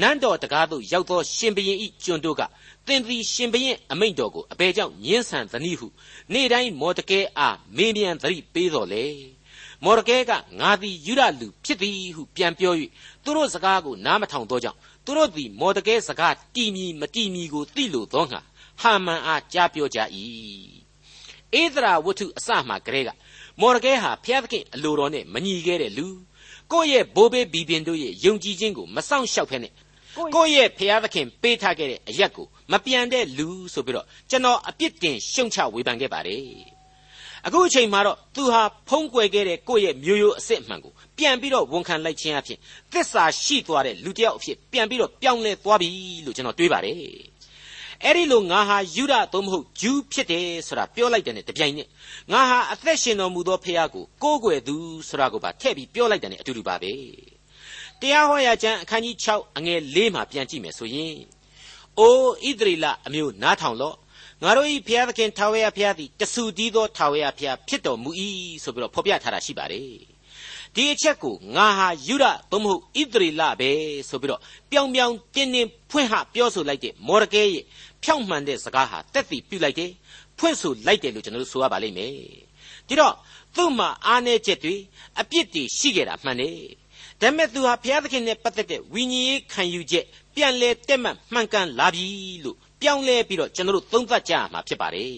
[0.00, 2.42] နန်းတော်တကားသို့ရောက်သောရှင်ဘရင်ဤကျွန်တို့က
[2.86, 5.86] သင်သည်ရှင်ဘရင်အမိန့်တော်ကိုအဘယ်ကြောင့်ညှင်းဆန်သနည်းဟု
[6.32, 9.04] နေ့တိုင်းမော်တကဲအားမေးမြန်းသတိပေးတော်လေ
[9.84, 12.74] မော်ဒကဲကငါသည်ယူရလူဖြစ်သည်ဟုပြန်ပြော၍
[13.24, 18.40] သူတို့စကားကိုနားမထောင်သောကြောင့်သူတို့သည်မော်ဒကဲစကားတီမီမတီမီကိုသိလိုသောငါ
[18.80, 19.98] ဟာမန်အားကြားပြောကြ၏
[21.60, 23.10] ဧဒရာဝတ္ထုအစမှကလေးက
[23.60, 26.06] မော်ဒကဲဟာဖျားသခင်အလိုတော်နဲ့မညီခဲ့တဲ့လူ
[26.72, 29.68] ကိုယ့်ရဲ့ဘိုးဘေးဘီပင်တို့ရဲ့ယုံကြည်ခြင်းကိုမစောင့်ရှောက်ဖ ೇನೆ
[30.34, 36.46] ကိုယ့်ရဲ့ဖျားသခင်ပေးထားခဲ့တဲ့အရက်ကို မပြန်တဲ့လူဆိုပြီးတော့ကျွန်တော်အပြစ်တင်ရှုံချဝေဖန်ခဲ့ပါတယ်
[37.46, 42.58] အခုအချိန်မှာတော့သူဟာဖုံးကွယ်ခဲ့တဲ့ကိုယ့်ရဲ့မျိုးရိုးအစစ်အမှန်ကိုပြန်ပြီးတော့ဝန်ခံလိုက်ခြင်းအဖြစ်
[42.92, 45.90] သစ္စာရှိသွားတဲ့လူတစ်ယောက်အဖြစ်ပြန်ပြီးတော့ပြောင်းလဲသွားပြီ
[46.24, 46.96] လို့ကျွန်တော်တွေးပါတယ်
[48.04, 51.88] အဲ့ဒီလိုငါဟာယူဒသို့မဟုတ်ဂျူးဖြစ်တယ်ဆိုတာပြောလိုက်တဲ့နဲ့တပြိုင်နက်
[52.32, 54.76] ငါဟာအသက်ရှင်တော်မူသောဖခင်ကိုကိုးကွယ်သူ
[55.08, 56.92] ဆိုတာကိုပါထည့်ပြီးပြောလိုက်တဲ့နဲ့အတူတူပါပဲ
[58.00, 61.16] တရားဟောရာကျမ်းအခန်းကြီး6အငယ်၄မှာပြန်ကြည့်မယ်ဆိုရင်
[61.98, 63.96] အိုဣသရေလအမျိုးနားထောင်လော့
[64.42, 68.10] ငါတို့ဤဘုရားသခင်ထာဝရဘုရားသည်တဆူတည်းသောထာဝရဘုရားဖြစ်တော်မူ၏
[68.62, 70.12] ဆိုပြီးတော့ဖော်ပြထားတာရှိပါတယ်
[70.74, 73.70] ဒီအချက်ကိုငါဟာယူရသို့မဟုတ်ဣသရေလပဲ
[74.08, 77.64] ဆိုပြီးတော့ပြောင်ပြောင်တင်းတင်းဖွင့်ဟပြောဆိုလိုက်တဲ့မော်ရကဲရဲ့
[78.02, 79.90] ဖြောင့်မှန်တဲ့စကားဟာတက်တည်ပြုလိုက်တယ်
[80.38, 82.14] ဖွင့်ဆိုလိုက်တယ်လို့ကျွန်တော်တို့ဆိုရပါလိမ့်မယ်
[82.88, 83.14] ဒီတော့
[83.56, 84.74] သူ့မှာအားနည်းချက်တွေ
[85.20, 86.58] အပြစ်တွေရှိခဲ့တာမှန်တယ်
[87.20, 92.06] ဒဒါပေမဲ့သူဟာဘုရားသခင်နဲ့ပတ်သက်တဲ့ဝိညာဉ်ရေးခံယူချက် ပြန်လဲတက်မှတ်မှန်ကန်လာပြီ
[92.44, 95.12] လို့ပြောင်းလဲပြီးတော့ကျွန်တော်တို့သုံးသပ်ကြရမှာဖြစ်ပါတယ်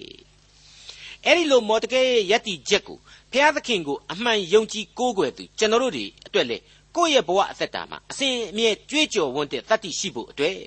[1.26, 2.99] အဲ့ဒီလိုမော်တကယ်ရဲ့ယက်တီချက်ကို
[3.33, 6.56] ဘုရားသခင်ကိုအမှန်ယုံကြည်ကိုးကွယ်သူကျွန်တော်တို့တွေအတွက်လေ
[6.97, 10.59] ကိုယ့်ရဲ့ဘဝအသက်တာမှာအစဉ်အမြဲကြွေးကြော်ဝန်းတဲ့တတ္တိရှိဖို့အတွက်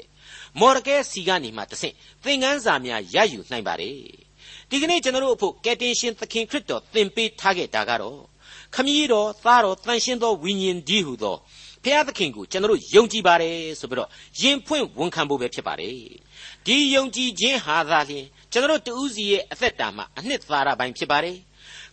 [0.60, 3.98] မော်ဒကဲစီကနေမှတဆင့်သင်ခန်းစာများရယူနိုင်ပါတယ်
[4.70, 8.20] ဒီကနေ့ကျွန်တော်တို့အဖို့ကယ်တင်ရှင်သခင်ခရစ်တော်သင်ပေးထားခဲ့တာကတော့
[8.76, 11.38] ခမည်းတော်သားတော်တန်ရှင်းသောဝိညာဉ်ဒီဟုသော
[11.88, 14.10] ဖျားသခင်ကိုကျွန်တော်တို့ယုံကြည်ပါတယ်ဆိုပြီးတော့
[14.42, 15.94] ယင်ဖွင့်ဝန်ခံဖို့ပဲဖြစ်ပါတယ်
[16.66, 21.38] ဒီယုံကြည်ခြင်းဟာသာလျှင်ကျွန်တော်တို့တူးစီရဲ့အသက်တာမှာအနှစ်သာရပိုင်းဖြစ်ပါတယ်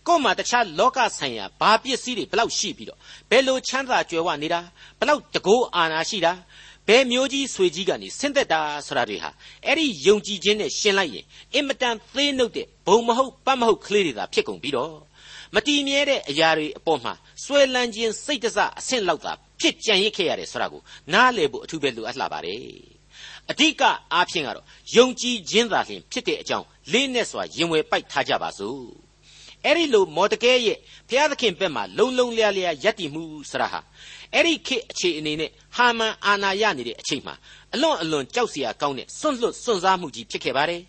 [0.07, 2.99] ကို့မှာတခြားလောကဆိုင်ရာဘာပစ္စည်းတွေဘလောက်ရှိပြီးတော့
[3.29, 4.59] ဘယ်လိုချမ်းသာကြွယ်ဝနေတာ
[4.99, 6.33] ဘလောက်တကိုးအာနာရှိတာ
[6.87, 9.29] ဘယ်မျိုးကြီးဆွေကြီးကနေဆင်းသက်တာဆိုတာတွေဟာ
[9.65, 14.95] အဲ့ဒီယုံကြည်ခြင်းနဲ့ရှင်းလိုက်ရင်အင်မတန်သေးနှုတ်တဲ့ဘုံမဟုတ်ပတ်မဟုတ်ကလေးတွေသာဖြစ်ကုန်ပြီးတော့
[15.55, 20.81] မတည်မြဲတဲ့အရာတွေအပေါ်မှာဆွဲလန်းခြင်းစိတ်တစအဆင့်လောက်သာဖြစ်ကြံရစ်ခဲ့ရတယ်ဆိုတာကို
[21.13, 22.59] နားလည်ဖို့အထူးပဲလိုအပ်လာပါတယ်
[23.51, 23.81] အဓိက
[24.13, 28.83] အားဖြင့်ကတော့ယုံကြည်ခြင်းသာလျှင်ဖြစ်တဲ့အကြောင်းလေးနဲ့စွာရင်ဝယ်ပိုက်ထားကြပါစို့
[29.65, 30.77] အဲ့ဒီလိုမော်တကဲရဲ့
[31.09, 33.79] ဘုရားသခင်ဘက်မှာလုံလုံလျားလျားယက်တည်မှုဆရာဟာ
[34.33, 37.35] အဲ့ဒီခေတ်အခြေအနေနဲ့ဟာမန်အာနာရနေတဲ့အချိန်မှာ
[37.73, 40.81] အလွန်အလွန်ကြောက်စရာကောင်းတဲ့စွန့်လွတ်စွန့်စားမှုကြီးဖြစ်ခဲ့ပါတယ်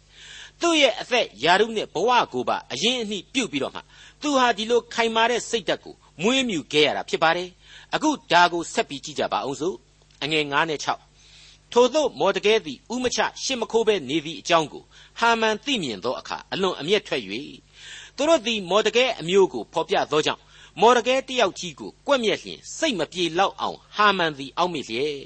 [0.60, 3.80] သူ့ရဲ့အသက်ယာရုနဲ့ဘဝကိုပါအရင်အနှိပြုတ်ပြီးတော့မှ
[4.22, 7.48] သူဟာဒီလိုခိုင်မာတဲ့စိတ်ဓာတ်ကို မွေးမြူခဲ့ရတာဖြစ်ပါတယ်
[7.94, 9.76] အခုဒါကိုဆက်ပြီးကြည့်ကြပါအောင်စို့
[10.22, 14.82] အငယ်9နဲ့6ထို့သောမော်တကဲသည်ဥမချရှစ်မခိုးပဲနေသည့်အကြောင်းကို
[15.18, 17.22] ဟာမန်သိမြင်သောအခါအလွန်အမျက်ထွက်၍
[18.16, 20.42] သူတို့သည်မော်တကဲအမျိုးကိုဖော်ပြသောကြောင့်
[20.80, 25.20] မော်ဒကဲတယောက်ကြီးကိုကွက်မြက်လျင်စိတ်မပြေလောက်အောင်ဟာမန်သည်အောက်မေ့လျက်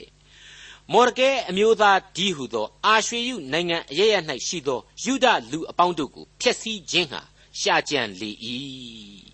[0.93, 4.15] မော်ဒကဲအမျိုးသားဒီဟုသောအာရွှေယုနိုင်ငံအရရ၌
[4.47, 7.21] ရှိသောယူဒလူအပေါင်းတို့ကိုဖျက်ဆီးခြင်းဟာ
[7.61, 8.31] ရှာကြံလေ၏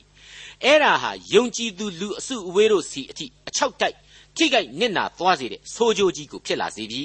[0.65, 3.97] အဲ့ဒါဟာယုံကြည်သူလူအစုအဝေးတို့စီအထိအချောက်တိုက်
[4.37, 7.05] ထိခိုက်နစ်နာသွားစေတဲ့ဆိုးကြိုးကြီးကိုဖြစ်လာစေပြီ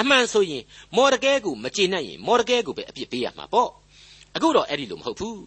[0.00, 0.64] အမှန်ဆိုရင်
[0.96, 3.70] မော်ဒကဲကိုမကျေနပ်ရင်မော်ဒကဲကိုပဲအပြစ်ပေးရမှာပေါ့
[4.36, 5.42] အခုတော့အဲ့ဒီလိုမဟုတ်ဘူး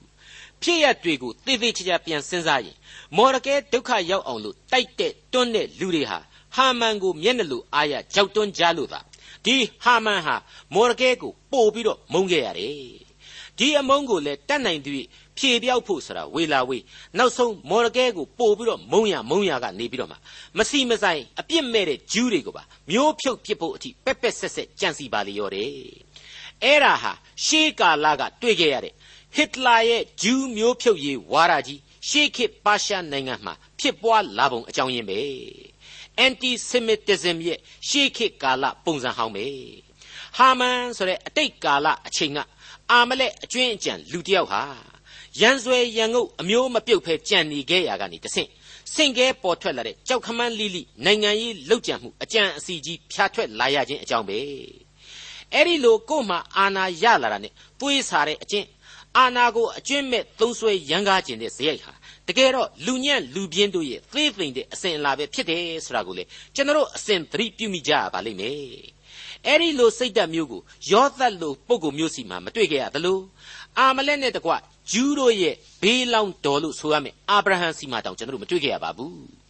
[0.63, 2.77] ဖြစ်ရတွေကိုသေသေးချာချာပြန်စဉ်းစားရင်
[3.17, 6.19] မော်ရကဲဒုက္ခရောက်အောင်လို့တိုက်တဲ့တွန်းတဲ့လူတွေဟာ
[6.55, 8.99] ဟာမန်ကိုမျက်နှလို့အားရကြောက်တွန်းကြလို့သာ
[9.45, 10.35] ဒီဟာမန်ဟာ
[10.73, 13.01] မော်ရကဲကိုပို့ပြီးတော့မုန်းခဲ့ရတယ်
[13.57, 14.91] ဒီအမုန်းကိုလည်းတတ်နိုင်သူ
[15.37, 16.83] ဖြေပြောက်ဖို့ဆိုတာဝေလာဝေး
[17.17, 20.17] နောက်ဆုံးမော်ရကဲကိုပို့ပြီးတော့မုန်းရမုန်းရကနေပြီးတော့မှ
[20.57, 25.71] မစီမဆိုင်အပြစ်မဲ့တဲ့ဂျူးတွေကိုပါမျိုးဖြုတ်ပစ်ဖို့အထိပက်ပက်ဆက်ဆက်ကြံစီပါလေရောတယ်
[26.63, 27.11] အဲ့ဒါဟာ
[27.45, 28.93] ရှေးကာလကတွေ့ခဲ့ရတဲ့
[29.35, 35.21] ဟစ်တလာရဲ့ဂျူးမျိုးဖြုတ်ရေးဝါဒကြီးရှေးခေတ်ပါရှားနိုင်ငံမှာဖြစ်ပွားလာပုံအကြောင်းရင်းပဲ
[36.25, 39.47] anti semitism ရဲ့ရှေးခေတ်ကာလပုံစံဟောင်းပဲ
[40.37, 42.39] ဟာမန်ဆိုတဲ့အတိတ်ကာလအချိန်က
[42.91, 44.63] အာမလက်အကျွင်းအကြံလူတယောက်ဟာ
[45.39, 48.49] ရန်ဆွဲရန်ငုတ်အမျိုးမပြုတ်ဖဲကြံနေခဲ့ရကနေတဆင့်
[48.93, 54.39] စင်ကဲပေါ်ထွက်လာတဲ့ကြောက်ခမန်းလိလိနိုင်ငံရေးလှုပ်ကြံမှုအကြံအစီကြီးဖြာထွက်လာရခြင်းအကြောင်းပဲ
[55.53, 58.67] အဲ့ဒီလိုကို့မှာအာနာရလာတာနဲ့သွေးစားတဲ့အကျင့်
[59.17, 61.93] အာနာကိုအကျွင့်မဲ့သုံးဆွဲရန်ကားခြင်းတဲ့ဇယိုက်ဟာ
[62.27, 66.23] တကယ်တော့လူညံ့လူပြင်းတို့ရဲ့သေးသိမ့်တဲ့အစဉ်အလာပဲဖြစ်တယ်ဆိုတာကိုလေ
[66.55, 68.57] ကျွန်တော်အစဉ်သတိပြုမိကြရပါလိမ့်မယ်
[69.47, 73.19] အဲ့ဒီလိုစိတ်ဓာတ်မျိုးကိုယောသတ်လိုပုံကိုမျိုးစီမှာမတွေ့ကြရသလို
[73.79, 74.51] အာမလက်နဲ့တကွ
[74.91, 79.41] ဂျူးတို့ရဲ့ဘေးလောင်တော်လို့ဆိုရမယ်အာဗြဟံစီမှာတောင်ကျွန်တော်မတွေ့ကြရပါဘူး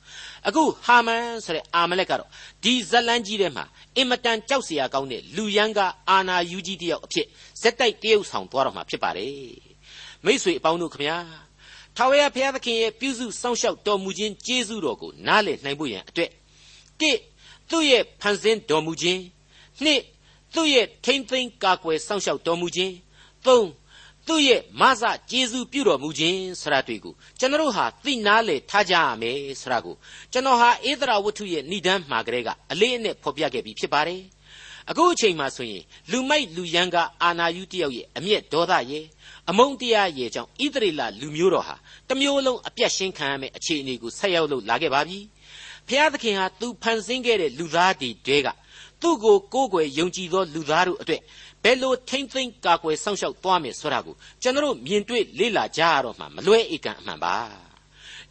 [0.47, 2.29] အခုဟာမန်ဆိုတဲ့အာမလက်ကတော့
[2.63, 3.65] ဒီဇလန်းကြီးထဲမှာ
[3.97, 5.79] အင်မတန်ကြောက်စရာကောင်းတဲ့လူရန်က
[6.09, 7.27] အာနာယူကြီးတယောက်အဖြစ်
[7.61, 9.35] ဇက်တိုက်တရုပ်ဆောင်သွားတော့မှာဖြစ်ပါတယ်
[10.25, 11.17] မိษွေအပေါင်းတို့ခမညာ
[11.97, 16.31] ထာဝရဘုရားသခင်ရဲ့ပြုစုစောင့်ရှောက်တော်မူခြင်းကျေးဇူးတော်ကိုနားလည်နိုင်ဖို့ရန်အတွက်
[17.01, 17.17] တစ်
[17.69, 19.21] သူ့ရဲ့ဖန်ဆင်းတော်မူခြင်း
[19.83, 20.01] နှစ်
[20.53, 22.93] သူ့ရဲ့ထိမ့်သိမ်းကာကွယ်စောင့်ရှောက်တော်မူခြင်း
[23.45, 23.67] သုံး
[24.31, 29.95] သူ့ရဲ့မဆကျေးဇူးပြုတော်မူခြင်းဆရာတွေကိုကျွန်တော်ဟာသိနာလေထားကြရမယ်ဆရာကို
[30.31, 34.21] ကျွန်တော်ဟာဧဒရာဝတ္ထုရဲ့ဏိဒန်းမှာကလေးကအလေးအနက်ဖော်ပြခဲ့ပြီးဖြစ်ပါတယ်
[34.89, 39.05] အခုအချိန်မှဆိုရင်လူမိုက်လူရန်ကအာနာယုတယောက်ရဲ့အမျက်ဒေါသရဲ့
[39.49, 41.75] အမုန်းတရားရဲ့ကြောင့်ဣသရေလလူမျိုးတော်ဟာ
[42.09, 45.19] တမျိုးလုံးအပြတ်ရှင်းခံရမယ့်အခြေအနေကိုဆက်ရောက်လို့လာခဲ့ပါပြီ
[45.87, 48.47] ဖျားသခင်ဟာသူဖန်ဆင်းခဲ့တဲ့လူသားတွေတဲက
[49.01, 51.21] သူ့ကိုကိုးကွယ်ယုံကြည်သောလူသားတို့အတွက်
[51.63, 57.35] ဘယ်လိုထိမ့်သိမ့်ကာကွယ်စောင့်ရှောက်သွားမယ်ဆိုတာကိုကျွန်တော်မြင်တွေ့လေ့လာကြရတော့မှမလွဲဧကန်အမှန်ပါ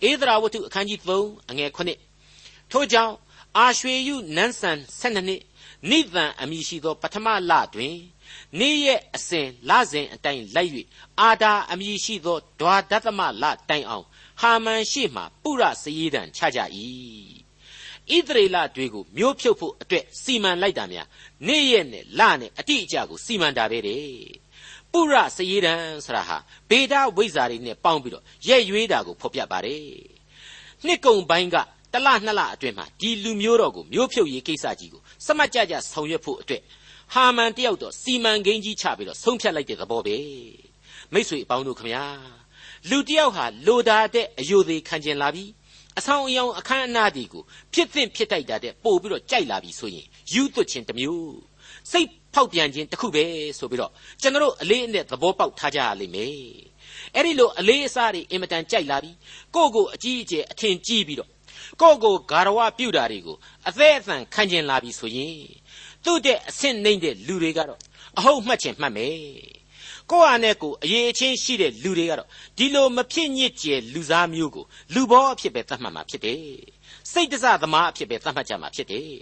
[0.09, 3.15] ဧဒရာဝတ္ထုအခန်းကြီး3အငယ်9ထို့ကြောင့်
[3.57, 5.43] အာရွှေယုနန်းဆန်12နှစ်
[5.91, 7.97] နိဗ္ဗာန်အမည်ရှိသော ပထမလတွင်
[8.59, 10.73] နေ့ရက်အစဉ်လစဉ်အတိုင်းလိုက်၍
[11.21, 14.07] အာဒါအမည်ရှိသောဒွါဒသမလတိုင်အောင်
[14.41, 16.61] ဟာမန်ရှိမှပုရစည်တံချကြ၏
[18.17, 21.07] ဣသရေလတွေကိုမျိုးဖြုတ်ဖို့အတွက်စီမံလိုက်တာများ
[21.47, 24.05] နေ့ရက်နဲ့လနဲ့အတိအကျကိုစီမံတာပဲတဲ့
[24.93, 26.37] ပုရစည်ရန်ဆိုတာဟာ
[26.71, 29.85] ဗေဒဝိဇ္ဇာတွေနဲ့ပေါင်းပြီးတော့ရဲ့ရွေးတာကိုဖော်ပြပါတယ်
[30.87, 31.57] နှစ်ကုံပိုင်းက
[31.93, 36.63] တလနှစ်လအတွင်းမှာဒီလူမျိုးတော်ကိုမျိုးဖြုတ်ရေးကိစ္စကြီးကိုစမတ်ကြကြဆောင်ရွက်ဖို့အတွက်
[37.15, 40.19] ဟာမန်တယောက်တော့စီမံကိန်းကြီးချပြီးတော့ဆုံးဖြတ်လိုက်တဲ့သဘောပဲ
[41.13, 42.05] မိတ်ဆွေအပေါင်းတို့ခမညာ
[42.91, 45.51] လူတယောက်ဟာလိုတာတဲ့အယိုသေးခံကျင်လာပြီး
[45.99, 47.43] အဆောင်အယောင်အခမ်းအနားဒီကို
[47.75, 51.39] ဖြစ်သင့်ဖြစ်တိုက်တာတဲ့ပို့ပြီးတော့ကြိုက်လာပြီဆိုရင်ယူသွတ်ခြင်းတစ်မျိုး
[51.91, 53.25] စိတ်ဖောက်ပြန်ခြင်းတစ်ခုပဲ
[53.59, 56.35] ဆိုပြီးတော့ကျွန်တော်အလေးအနက်သဘောပေါက်ထားကြရလိမ့်မယ်
[57.15, 59.17] အဲ့ဒီလိုအလေးအစားတွေအင်မတန်ကြိုက်လာပြီး
[59.55, 61.31] ကိုယ့်ကိုအကြီးအကျယ်အထင်ကြီးပြီးတော့
[61.81, 63.37] ကိုယ့်ကိုဂါရဝပြုတာတွေကို
[63.69, 65.39] အသေးအသံခံကျင်လာပြီဆိုရင်
[66.05, 67.81] သူ့တဲ့အဆင့်နှိမ့်တဲ့လူတွေကတော့
[68.19, 69.17] အဟုတ်မှတ်ချင်မှတ်မယ်
[70.11, 76.41] ကိုယ့်ဟာနဲ့ကိုယ်အရေးအချင်းရှိတဲ့လူတွေကတော့ဒီလိုမဖြစ်ညစ်ကျေလူစားမျိုးကိုလူဘောအဖြစ်ပဲသတ်မှတ်မှာဖြစ်တယ်
[77.13, 79.13] စိတ်တစသမားအဖြစ်ပဲသတ်မှတ်ကြမှာဖြစ်တယ်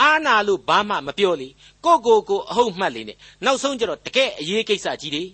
[0.00, 1.48] အာနာလို့ဘာမှမပြောလေ
[1.84, 5.24] ကိုကိုကိုအဟုတ်မှတ်လေနဲ့နောက်ဆုံးကျတော့တကယ်အရေးကိစ္စကြီးတွေ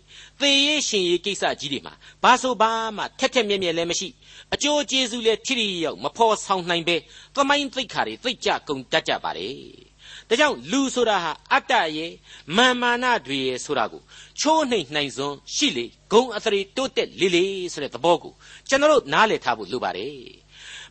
[0.40, 4.08] သေရေးရှင်ရေးကိစ္စကြီးတွေမှာဘာဆိုဘာမှထက်ထက်မြက်မြက်လည်းမရှိ
[4.54, 6.96] အကျိုးကျေးဇူးလည်းထိထိရောက်မဖော်ဆောင်နိုင်ပဲ
[7.34, 9.88] သမိုင်းသိက္ခာတွေသိကြကုန်တတ်ကြပါတယ်
[10.28, 12.12] ဒါကြောင့်လူဆိုတာဟာအတ္တရဲ့
[12.56, 14.02] မာမာနတွေရဲ့ဆိုတာကို
[14.40, 18.32] ချိုးနှိမ်နှိမ်စွန်းရှိလေဂုံအသရေတိုးတက်လေလေဆိုတဲ့သဘောကို
[18.68, 20.14] ကျွန်တော်တို့နားလည်ထားဖို့လိုပါတယ်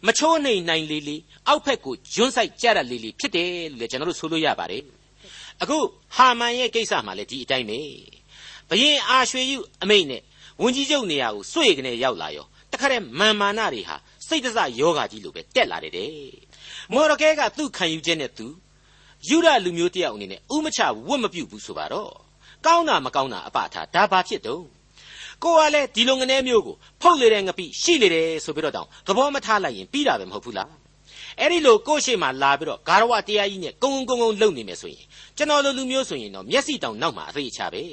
[0.06, 4.84] မချိုးနှိမ်နိုင်လေလေအောက်ဖက်ကိုဂျွန်းဆိုင်ကြရလေလေဖြစ်တယ်လို့လည်းကျွန်တော်တို့ဆိုလို့ရပါတယ်
[5.62, 5.78] အခု
[6.16, 7.80] ဟာမန်ရဲ့ကိစ္စမှာလည်းဒီအတိုင်းပဲ
[8.70, 10.22] ဘယင်အာရွှေယူအမိတ်နဲ့
[10.62, 13.96] ဝန်ကြီးချုပ်နေရာကိုစွေကနေရောက်လာရောတခါတည်းမာမာနတွေဟာ
[14.28, 16.12] စိတ်တစယောဂါကြီးလိုပဲတက်လာတယ်တဲ့
[16.94, 18.48] မော်ရကဲကသူ့ခံယူချက်နဲ့သူ
[19.30, 22.12] ယူရလူမျိုးတယောက်အနေနဲ့ဥမချဝတ်မပြုတ်ဘူးဆိုပါတော့
[22.66, 24.64] ကောင်းတာမကောင်းတာအပထားဒါဘာဖြစ်တော့
[25.44, 30.72] ကိုကလည်းဒီလိုငနေမျိုးကိုဖုတ်လေတဲ့ငပိရှိလေတယ်ဆိုပြီးတော့တောင်သဘောမထားလိုက်ရင်ပြီးတာပဲမဟုတ်ဘူးလား
[31.40, 35.06] အဲ့ဒီလိုကိုယ့်ရှိမှလာပြီးတော့ဂါရဝတရားကြီးနဲ့ကုန်းကုန်းကုန်းလုံနေမယ်ဆိုရင်
[35.38, 37.84] ကျွန်တော်လိုလူမျိုးဆိုရင်တော့မျက်စိတောင်နောက်မှာအသေးချပဲ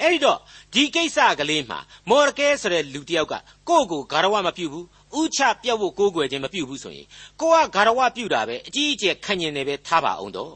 [0.00, 0.38] အဲ့ဒီတော့
[0.74, 3.34] ဒီကိစ္စကလေးမှာမော်ရကဲဆိုတဲ့လူတယောက်က
[3.68, 4.86] ကိုယ့်ကိုဂါရဝမပြုတ်ဘူး
[5.20, 7.06] ဥချပြတ်ဖို့ကိုးကွယ်ခြင်းမပြုတ်ဘူးဆိုရင်
[7.40, 10.54] ကိုကဂါရဝပြုတ်တာပဲအကြီးအကျယ်ခံကျင်နေပဲထားပါအောင်တော့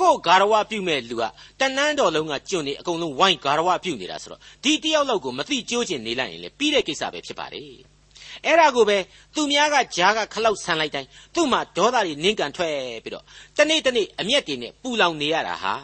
[0.00, 1.22] ကိုဂါရဝပြုတ်မဲ့လူက
[1.60, 7.62] တနန်းတော်လုံးကကျွန်းနေအကုန်လုံးဝိုင်းဂါရဝပြုတ်နေတာဆိုတော့ဒီတယောက်လောက်ကိုမသိကြိုးကျင်နေလိုက်ရင်လေပြီးတဲ့ကိစ္စပဲဖြစ်ပါတယ်
[8.46, 8.98] အဲ့ဒါကိုပဲ
[9.34, 12.74] သူများကဂျားကခလောက်ဆန်လိုက်တိုင်းသူ့မှာဒေါသတွေနင်းကန်ထွက်
[13.04, 13.24] ပြီးတော့
[13.56, 15.74] တနေ့တနေ့အမျက်တွေနဲ့ပူလောင်နေရတာဟာ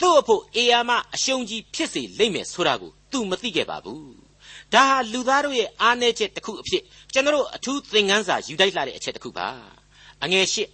[0.00, 4.27] သူ့အဖို့အေယာမအရှုံးကြီးဖြစ်စေလိမ့်မယ်ဆိုတာကိုသူမသိခဲ့ပါဘူး
[4.74, 9.48] ဒါဟာလူသားတို့ရဲ့အားနည်းချက်တစ်ခုအဖြစ်ကျွန်တော်အထူးသင်ခန်းစာယူတိုက်လာတဲ့အချက်တစ်ခုပါ
[10.24, 10.64] အငယ်ရှိ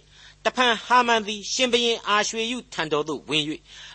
[0.45, 3.43] တဖန်ဟာမန်သည်ရှင်ဘရင်အာရွှေယုထံတော်သို့ဝင်၍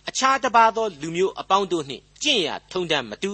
[0.08, 3.32] အခြားတစ်ပါးသောလူမျိုးအပေါင်းတို့နှင့်ကျင့်ရာထုံတမ်းမတူ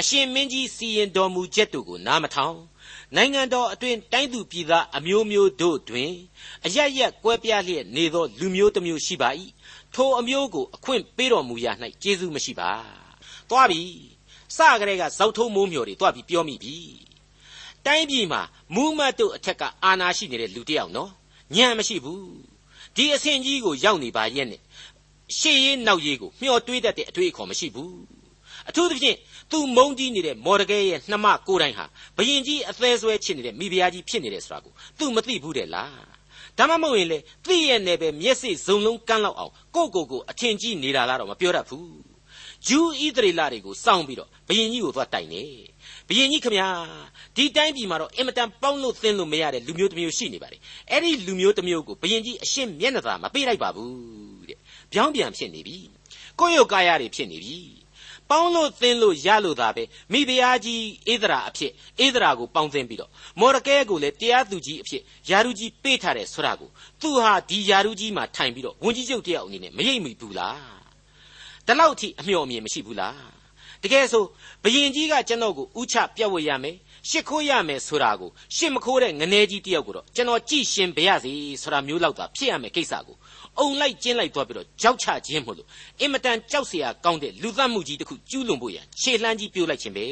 [0.00, 2.58] အရှင်မင်းကြီးစီရင်တော်မူချက်တို့ကိုနားမထောင်
[3.16, 6.12] နိုင်ငံတော်အတွင်တိုင်းသူပြည်သားအမျိုးမျိုးတို့တွင်
[6.66, 9.30] အရရက်ကွဲပြားလျက်နေသောလူမျိုးတစ်မျိုးရှိပါ၏
[9.94, 12.70] ထိုအမျိုးကိုအခွင့်ပေးတော်မူရာ၌ကျေးဇူးမရှိပါ
[13.50, 13.80] သွားပြီ
[14.56, 16.76] စကလေးကဇောက်ထုံးမိုးမျော်တွေသွားပြီးပြောမိပြီ
[17.86, 18.42] တိုင်းပြည်မှာ
[18.74, 21.10] မူးမတ်တို့အထက်ကအာဏာရှိနေတဲ့လူတစ်ယောက်နော်
[21.54, 22.24] ညံမရှိဘူး
[22.96, 24.60] ဒီအဆင့်ကြီးကိုရောက်နေပါရဲ့နဲ့
[25.38, 27.94] ရှေ့ရေးနောက်ရေးကိုမျှော်တွေးတတ်တဲ့အတွေ့အခေါ်မရှိဘူး
[28.68, 29.16] အထူးသဖြင့်
[29.50, 31.84] သူမုံကြီးနေတဲ့မော်ဒကဲရဲ့နှမကိုတိုင်းဟာ
[32.16, 36.04] ဘယင်ကြီးအသေးဆွဲချစ်နေတဲ့မိဖုရားကြီးဖြစ်နေတယ်ဆိုတာကိုသူမသိဘူးတဲ့လား
[36.58, 42.13] ဒါမှမဟုတ်ရင်လေသိရဲ့နယ်ပဲမျက်စိစုံလုံးကန်းလောက်အောင်ကိုကိုကိုအထင်ကြီးနေတာလားတော့မပြောတတ်ဘူး
[42.68, 45.42] ဂျူးဣသရေလတွေကိုစောင့်ပြီးတော့ဘယင်ကြီးကိုသွားတိုင်နေ
[46.08, 46.68] ဘယင်ကြီးခမညာ
[47.36, 54.58] ဒီတိုင်းပြည်မှာတော့အင်မတန်ပေါင်းလို့သင်းလို့မရတဲ့လူမျိုးတစ်မျိုးရှိနေပါတယ်အဲ့ဒီလူမျိုးတစ်မျိုးကိုဘယင်ကြီးအရှင်းမျက်နှာသာမပေးလိုက်ပါဘူးတဲ့
[54.92, 55.76] ပြောင်းပြန်ဖြစ်နေပြီ
[56.40, 57.58] ကိုယ့်ရုပ်ကာယတွေဖြစ်နေပြီ
[58.30, 61.72] ပေါင်းလို့သင်းလို့ရလို့သာပဲမိဖုရားကြီးဧဒရာအဖြစ်
[62.04, 70.83] ဧဒရာကိုပေါင်းသင်းပြီးတော့မော်ရကဲကိုလည်းတရားသူကြီးအဖြစ်ယာရုကြီးပေးထားတဲ့ဆိုတာကိုသူဟာဒီယာရုကြီးမှာထိုင်ပြီးတော့ဝန်ကြီးချုပ်တယောက်အနေနဲ့မရိပ်မိဘူးလား
[71.67, 73.39] ဒီလောက်အထိအမျှော်အမြင်မရှိဘူးလား
[73.83, 74.23] တကယ်ဆို
[74.63, 76.75] ဘယင်ကြီးကကျွန်တော်ကိုဥချပြတ်ဝရမယ်
[77.09, 83.15] ရှစ်ခိုးရမယ်ဆိုတာကိုရှစ်မခိုးတဲ့ငနေကြီးတယောက်ကိုတော့ကျွန်တော်ကြည့်ရှင်ပါရစေဆိုတာမျိုးလောက်သာဖြစ်ရမယ်ကိစ္စကို
[83.59, 85.67] အုံလိုက်ကျင်းလိုက်သွားပြီးတော့ကြောက်ချခြင်းမို့လို့
[85.99, 90.07] အင်မတန်ကြောက်เสียကောင်းတဲ့လူသတ်မှုကြီးတစ်ခုကျူးလွန်ဖို့ရခြေလှမ်းကြီးပြိုးလိုက်ခြင်းပဲ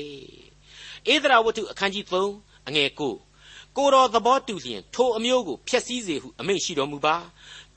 [1.14, 7.16] ဧဒရာဝတ္ထုအခန်းကြီး3အငယ်9ကိုတော်သဘောတူလျင်ထိုအမျိုးကိုဖျက်ဆီးစေဟုအမိန့်ရှိတော်မူပါ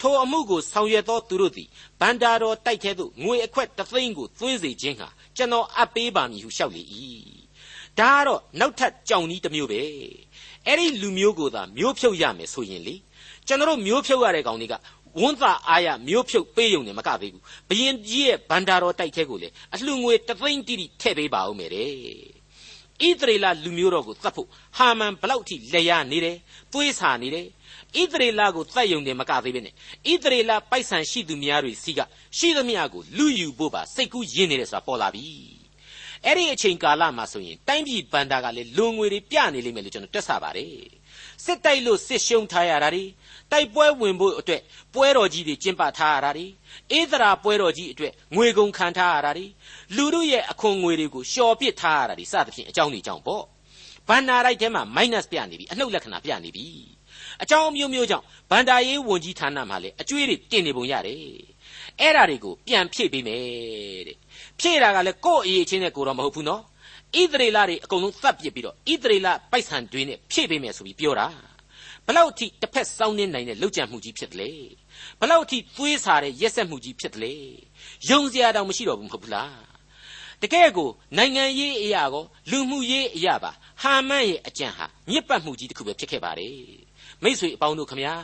[0.02, 1.68] ထိုအမှုကိုဆောင်ရွက်သောသူတို့သည်
[2.02, 6.84] ဗန္တာတော်တိုက်ထဲသို့ငွေအခွက်တစ်သိန်းကိုသွင်းစေခြင်းဟာကျွန်တော်အပ်ပေးပါမည်ဟုလျှောက်လေ၏
[8.00, 9.82] ဒါကတော့နောက်ထပ်ကြောင်ကြီးတစ်မျိုးပဲ
[10.68, 12.96] အဲ့ဒီလူမျိုးကိုသာမျိုးဖြုတ်ရမယ်ဆိုရင်လေ
[13.48, 14.76] ကျွန်တော်မျိုးဖြုတ်ရတဲ့ကောင်တွေက
[15.20, 21.90] ဝန်းသာအားရမျိုးဖြုတ်ပေးယုံနဲ့မကသေးဘူးဘယင်ကြီးရဲ့ဗန္တာတော်တိုက်ထဲကိုလေအလှငွေတသိန်းတိတိထည့်ပေးပါဦးမယ်တဲ့
[23.02, 26.38] ဣသရေလလူမျိုးတော်ကိုသတ်ဖို့ဟာမန်ဘလောက်ထိလက်ရနေတယ်
[26.74, 27.48] သွေးဆာနေတယ်
[28.02, 32.00] ဣသရေလကိုတတ်ယုံတယ်မကသေးပဲနဲ့ဣသရေလပိုက်ဆံရှိသူများတွေစီက
[32.38, 35.26] ရှိသမျှကိုလူယူဖို့ပါစိတ်ကူးရင်းနေတယ်ဆိုတာပေါ်လာပြီ
[36.26, 40.74] အဲ့ဒီအချိန်ကာလမှာဆိုရင်တိုင်းပြည်ဘန္တာကလည်းလူငွေတွေပြနေလိမ့်မယ်လို့ကျွန်တော်တွက်ဆပါတယ်
[41.44, 43.04] စစ်တိုက်လို့စစ်ရှုံးထားရတာတွေ
[43.52, 44.62] တိုက်ပွဲဝင်ဖို့အတွက်
[44.94, 46.46] ပွဲတော်ကြီးတွေကျင်းပထားရတာတွေ
[46.92, 49.46] အေးသရာပွဲတော်ကြီးအတွက်ငွေကုန်ခံထားရတာတွေ
[49.96, 53.44] လူတို့ရဲ့အခွန်ငွေတွေကိုလျှော်ပစ်ထားရတာတွေစသဖြင့်အကြောင်းတွေကြောင့်ပေါ့
[54.08, 56.95] ဘန္နာလိုက်ထဲမှာ minus ပြနေပြီအနှုတ်လက္ခဏာပြနေပြီ
[57.44, 61.20] အကြောင်းမျိုးမျိုးကြောင့်ဘန္တာရေးဝန်ကြီးဌာနမှာလည်းအကျွေးတွေတင်နေပုံရတယ်
[62.00, 63.42] အဲ့ဓာတွေကိုပြန်ဖြည့်ပေးမယ်
[64.08, 64.18] တဲ့
[64.60, 66.62] ဖြည့်တာကလည်းကိုယ့်အရေးချင်းနဲ့ကိုတော့မဟုတ်ဘူးနော်
[67.22, 71.28] ဣသရေလတွေအကုန်လုံးသတ်ပစ်ပြီးတော့ဣသရေလပိုက်ဆံတွေနဲ့ဖြည့်ပေးမယ်ဆိုပြီးပြောတာ
[72.08, 74.52] ဘလောက်အထိတစ်ဖက်စောင်းနေနိုင်တဲ့လောက်ကြံမှုကြီးဖြစ်တယ်လေ
[75.20, 77.36] ဘလောက်အထိသွေးစားတဲ့ရက်ဆက်မှုကြီးဖြစ်တယ်လေ
[78.10, 79.56] ယုံစရာတောင်မရှိတော့ဘူးမဟုတ်ဘူးလား
[80.42, 86.85] တကယ်ကိုနိုင်ငံရေးအရာကောလူမှုရေးအရာပါဟာမန်ရဲ့အကြံဟာမြစ်ပတ်မှုကြီးတစ်ခုပဲဖြစ်ခဲ့ပါတယ်
[87.26, 88.16] မိษွေအပေါင်းတို့ခမညာ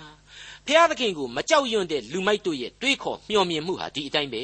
[0.67, 4.43] ဖျားသခင်ကိုမကြောက်ရွံ့တဲ့လူမိုက်တို့ရဲ့တွေးခေါ်မျှော်မြင်မှုဟာဒီအတိုင်းပဲ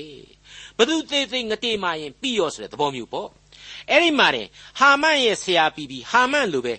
[0.78, 3.30] ဘသူသေးသေးငတေမာရင်ပြီးရောဆိုတဲ့သဘောမျိုးပေါ့
[3.89, 4.48] အဲ့ဒီမှာတင်
[4.80, 6.74] ဟာမန်ရဲ့ဆရာပြီးပြီးဟာမန်လိုပဲ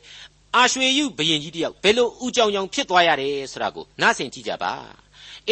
[0.57, 4.73] အာရွှေယုဘယင်ကြီးတယောက်ဘယ်လိုဥကြောင်ကြောင်ဖြစ်သွားရတယ်ဆိုတာကိုနားဆင်ကြည့်ကြပါ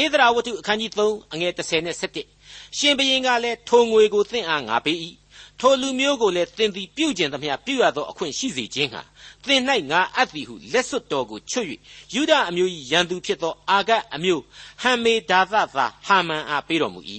[0.02, 1.96] ဧဒရာဝတ္ထုအခန်းကြီး3အငယ်30နဲ့
[2.40, 4.98] 17ရှင်ဘယင်ကလည်းထိုငွေကိုသင့်အားငါပေး၏
[5.60, 9.02] ထိုလူမျိုးကိုလည်းသင်သည်ပြုကျင်သမျှပြုရသောအခွင့်ရှိစေခြင်းဟာ
[9.46, 11.66] သင်၌ငါအပ်သည်ဟုလက်စွပ်တော်ကိုချွတ်၍
[12.14, 14.42] ယူဒအမျိုး၏ရန်သူဖြစ်သောအာဂတ်အမျိုး
[14.82, 15.62] ဟံမေဒါသသာ
[16.06, 17.00] ဟာမန်အားပေးတော်မူ၏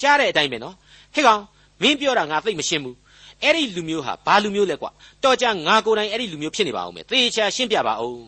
[0.00, 0.74] ကြားတဲ့အတိုင်းပဲနော်
[1.14, 1.42] ဟေ့ကောင်
[1.82, 2.96] မင်းပြောတာငါသိမရှင်းဘူး
[3.42, 4.86] အဲ့ဒီလူမျိုးဟာဘာလူမျိုးလဲကွ
[5.24, 8.20] တော်ကြငါကိုယ်တိုင်အဲ့ဒီလူမျိုးဖြစ်နေပါအောင်မယ်သေချာရှင်းပြပါအောင်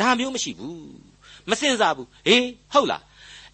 [0.00, 0.80] ဒါမျိုးမရှိဘူး
[1.50, 3.02] မစင်စားဘူးဟေးဟုတ်လား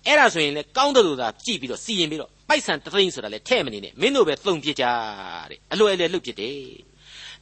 [0.07, 4.85] အဲ့ဒါဆိုရင်လေကောင်းတယ်လို့သာကြည့်ပြီးတော့စီရင်ပြီးတော့ ပိုက်ဆံတသိန်းဆိုတာလေထဲ့မနေနဲ့မင်းတို့ပဲသုံးပြကြ
[5.51, 6.59] တဲ့အလွယ်လေလှုပ်ပြတယ်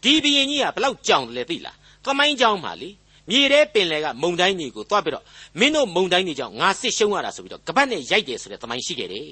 [0.03, 2.91] ဒီဘရင်ကြီးကဘလောက်ကြောင်တယ်လဲသိလားသမိုင်းကြောင်းမှာလေ
[3.31, 5.25] မြေထဲပင်လယ်ကမုံတိုင်းတွေကိုတွားပြီးတော့
[5.61, 9.29] မင်းတို့မုံတိုင်းတွေကြောင့်ငါစစ်ရှုံးရတာဆိုပြီးတော့ကပတ်နဲ့ရိုက်တယ်ဆိုတဲ့သမိုင်းရှိခဲ့တယ်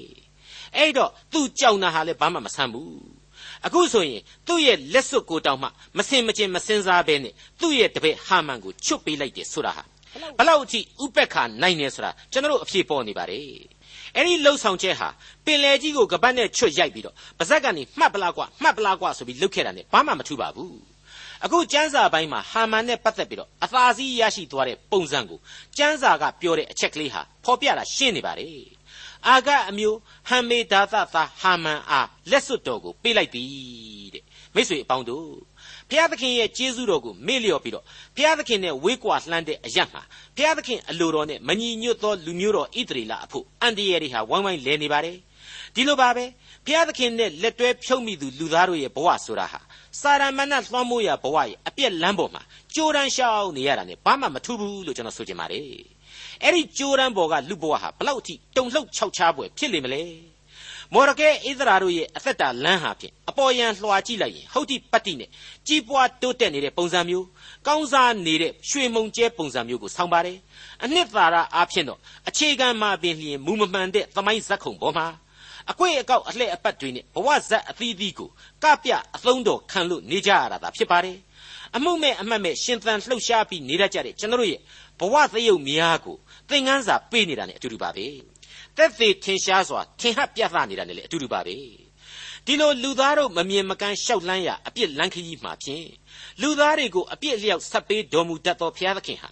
[0.77, 3.01] အဲ့တော့သူ့ကြောင်တာဟာလည်းဘာမှမဆန်းဘူး
[3.65, 5.67] အခုဆိုရင်သူ့ရဲ့လက်စွပ်ကိုတောင်မှ
[5.97, 9.83] မစင်မကျင်မစင်စားဘဲနဲ့သူ့ရဲ့တပည့်ဟာမန်ကိုချွတ်ပေးလိုက်တယ်ဆိုတာဟာ
[10.37, 13.45] ဘလောက်အထိဥပက္ခနိုင်နေဆိုတာကျွန်တော်တို့အဖြေပေါ်နေပါတယ်
[14.15, 15.07] အဲ့ဒီလှုပ်ဆောင်ချက်ဟာ
[15.45, 20.91] ပင်လယ်ကြီးကိုကပတ်နဲ့ချွတ်ရိုက်ပြီးတော့ပါဇက်ကနေမှတ်ပလားကွမှတ်ပလားကွဆိုပြီးလှုပ်ခဲ့တာ ਨੇ ဘာမှမထူပါဘူး
[21.45, 25.39] အခုကျမ်းစာပိုင်းမှာဟာမန်နဲ့ပတ်သက်ပြီးတော့အသာစီးရရှိသွားတဲ့ပုံစံကို
[25.77, 28.65] ကျမ်းစာကပြောတဲ့အချက်ကလေးဟာဖော်ပြတာရှင်းနေပါတယ်
[29.27, 29.97] အာဂအမျိုး
[30.29, 33.43] ဟံမေဒါသသာဟာမန်အားလက်စွပ်တော်ကိုပေးလိုက်ပြီ
[34.13, 34.23] တဲ့
[34.55, 35.25] မိတ်ဆွေအပေါင်းတို့
[35.91, 40.03] ဘုရားသခင်ရဲ့ကျေးဇူးတော်ကိုမေ့လျော့ပြီးတော့ဘုရားသခင်နဲ့ဝေးကွာလှမ်းတဲ့အရတ်မှာ
[40.35, 45.17] ဘုရားသခင်အလိုတော်နဲ့မညီညွတ်သောလူမျိုးတော်ဣသရေလအဖို့အန်တရယ်တွေဟာဝိုင်းဝိုင်းလဲနေပါတယ်
[45.75, 46.25] ဒီလိုပါပဲ
[46.65, 49.59] ဘုရားသခင်နဲ့လက်တွဲဖြုတ်မိသူလူသားတို့ရဲ့ဘဝဆိုတာဟာ
[50.01, 52.41] စာရမဏတ်လွှမ်းမိုးရဘဝရဲ့အပြက်လမ်းပေါ်မှာ
[52.75, 55.63] ကြိုးတန်းရှောက်နေရတာနဲ့ဘာမှမထူးဘူးလို့ကျွန်တော်ဆိုချင်ပါတယ်
[56.43, 60.01] အဲ့ဒီကြိုးတန်းပေါ်ကလူဘဝဟာဘလောက်အထိတုံလှုပ်ခြောက်ခြားပွဲဖြစ်လိမ့်မလဲ
[60.93, 65.29] မော်ရကဲဣသရာတို့ရဲ့အသက်တာလမ်းဟာဖြင့်အပေါ်ယံလွှာကြည့်လိုက်ရင်ဟုတ်တိပတ်တိနဲ့
[65.67, 67.25] ကြီးပွားတိုးတက်နေတဲ့ပုံစံမျိုး
[67.67, 70.37] ကောင်းစားနေတဲ့ရွှေမုံကျဲပုံစံမျိုးကိုဆောင်းပါတယ်
[70.83, 71.99] အနှစ်သာရအားဖြင့်တော့
[72.29, 75.07] အခြေခံမှာပင်လျင်မူမမှန်တဲ့သမိုင်းဇက်ခုံပေါ်မှာ
[75.71, 78.29] အကွေ့အကောက်အလှဲ့အပတ်တွေနဲ့ဘဝဇက်အသီးသီးကို
[78.63, 81.17] ကပြအသုံးတော်ခံလို့နေကြရတာဖြစ်ပါတယ်
[81.75, 84.59] အမှုမဲ့အမှတ်မဲ့ရှင်သန်လှုပ်ရှားပြီးနေတတ်ကြတဲ့ကျွန်တော်ရဲ့
[84.99, 86.17] ဘဝသရုပ်များကို
[86.49, 88.30] သင်ခန်းစာပေးနေတာ ਨੇ အတူတူပါပဲ
[88.77, 91.55] တက်သေးထင်ရှားစွာထင်ဟပ်ပြသနေတာ ਨੇ လည်းအတူတူပါပဲ
[92.47, 95.87] ဒီလိုလူသားတို့မမြင်မကန်းရှောက်လန်းရအပြစ်လန်းခကြီးမှာဖြင့်
[96.41, 99.31] လူသားတွေကိုအပြစ်လျောက်ဆက်ပေးတော်မူတတ်သောဘုရားသခင်ဟာ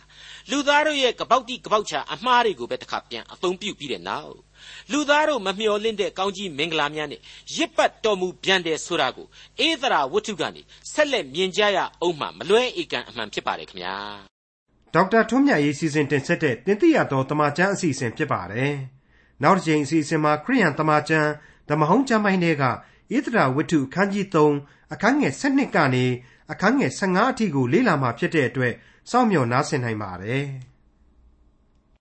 [0.49, 4.35] လူသားတို့ရဲ့ကပောက်တိကပောက်ချအမှားတွေကိုပဲတစ်ခါပြန်အသုံးပြုပြီးတဲ့နောက်
[4.91, 7.21] လူသားတို့မမျှော်လင့်တဲ့ကောင်းကြီးမင်္ဂလာများနဲ့
[7.55, 9.27] ရစ်ပတ်တော်မူပြန်တယ်ဆိုတာကို
[9.59, 10.61] အေးသရာဝတ္ထုကနေ
[10.93, 13.97] ဆက်လက်မြင်ကြရအောင်မှမလွဲဧကန်အမှန်ဖြစ်ပါတယ်ခင်ဗျာ
[14.93, 18.73] ဒေါက်တာထွန်းမြတ်ရေးစီစဉ်တင်ဆက်တဲ့တင်ပြရသောတမချန်းအစီအစဉ်ဖြစ်ပါတယ်
[19.43, 21.29] နောက်တစ်ချိန်အစီအစဉ်မှာခရိယန်တမချန်း
[21.69, 22.63] ဓမ္မဟောင်းကျမ်းပိုင်းတွေက
[23.15, 24.25] ဧသရာဝတ္ထုအခန်းကြီး
[24.59, 26.05] 3အခန်းငယ်7ကနေ
[26.51, 28.73] အခန်းငယ်15အထိကိုလေ့လာမှာဖြစ်တဲ့အတွက်
[29.09, 30.45] စောင့်မျှော်နားဆင်နိုင်ပါတယ်။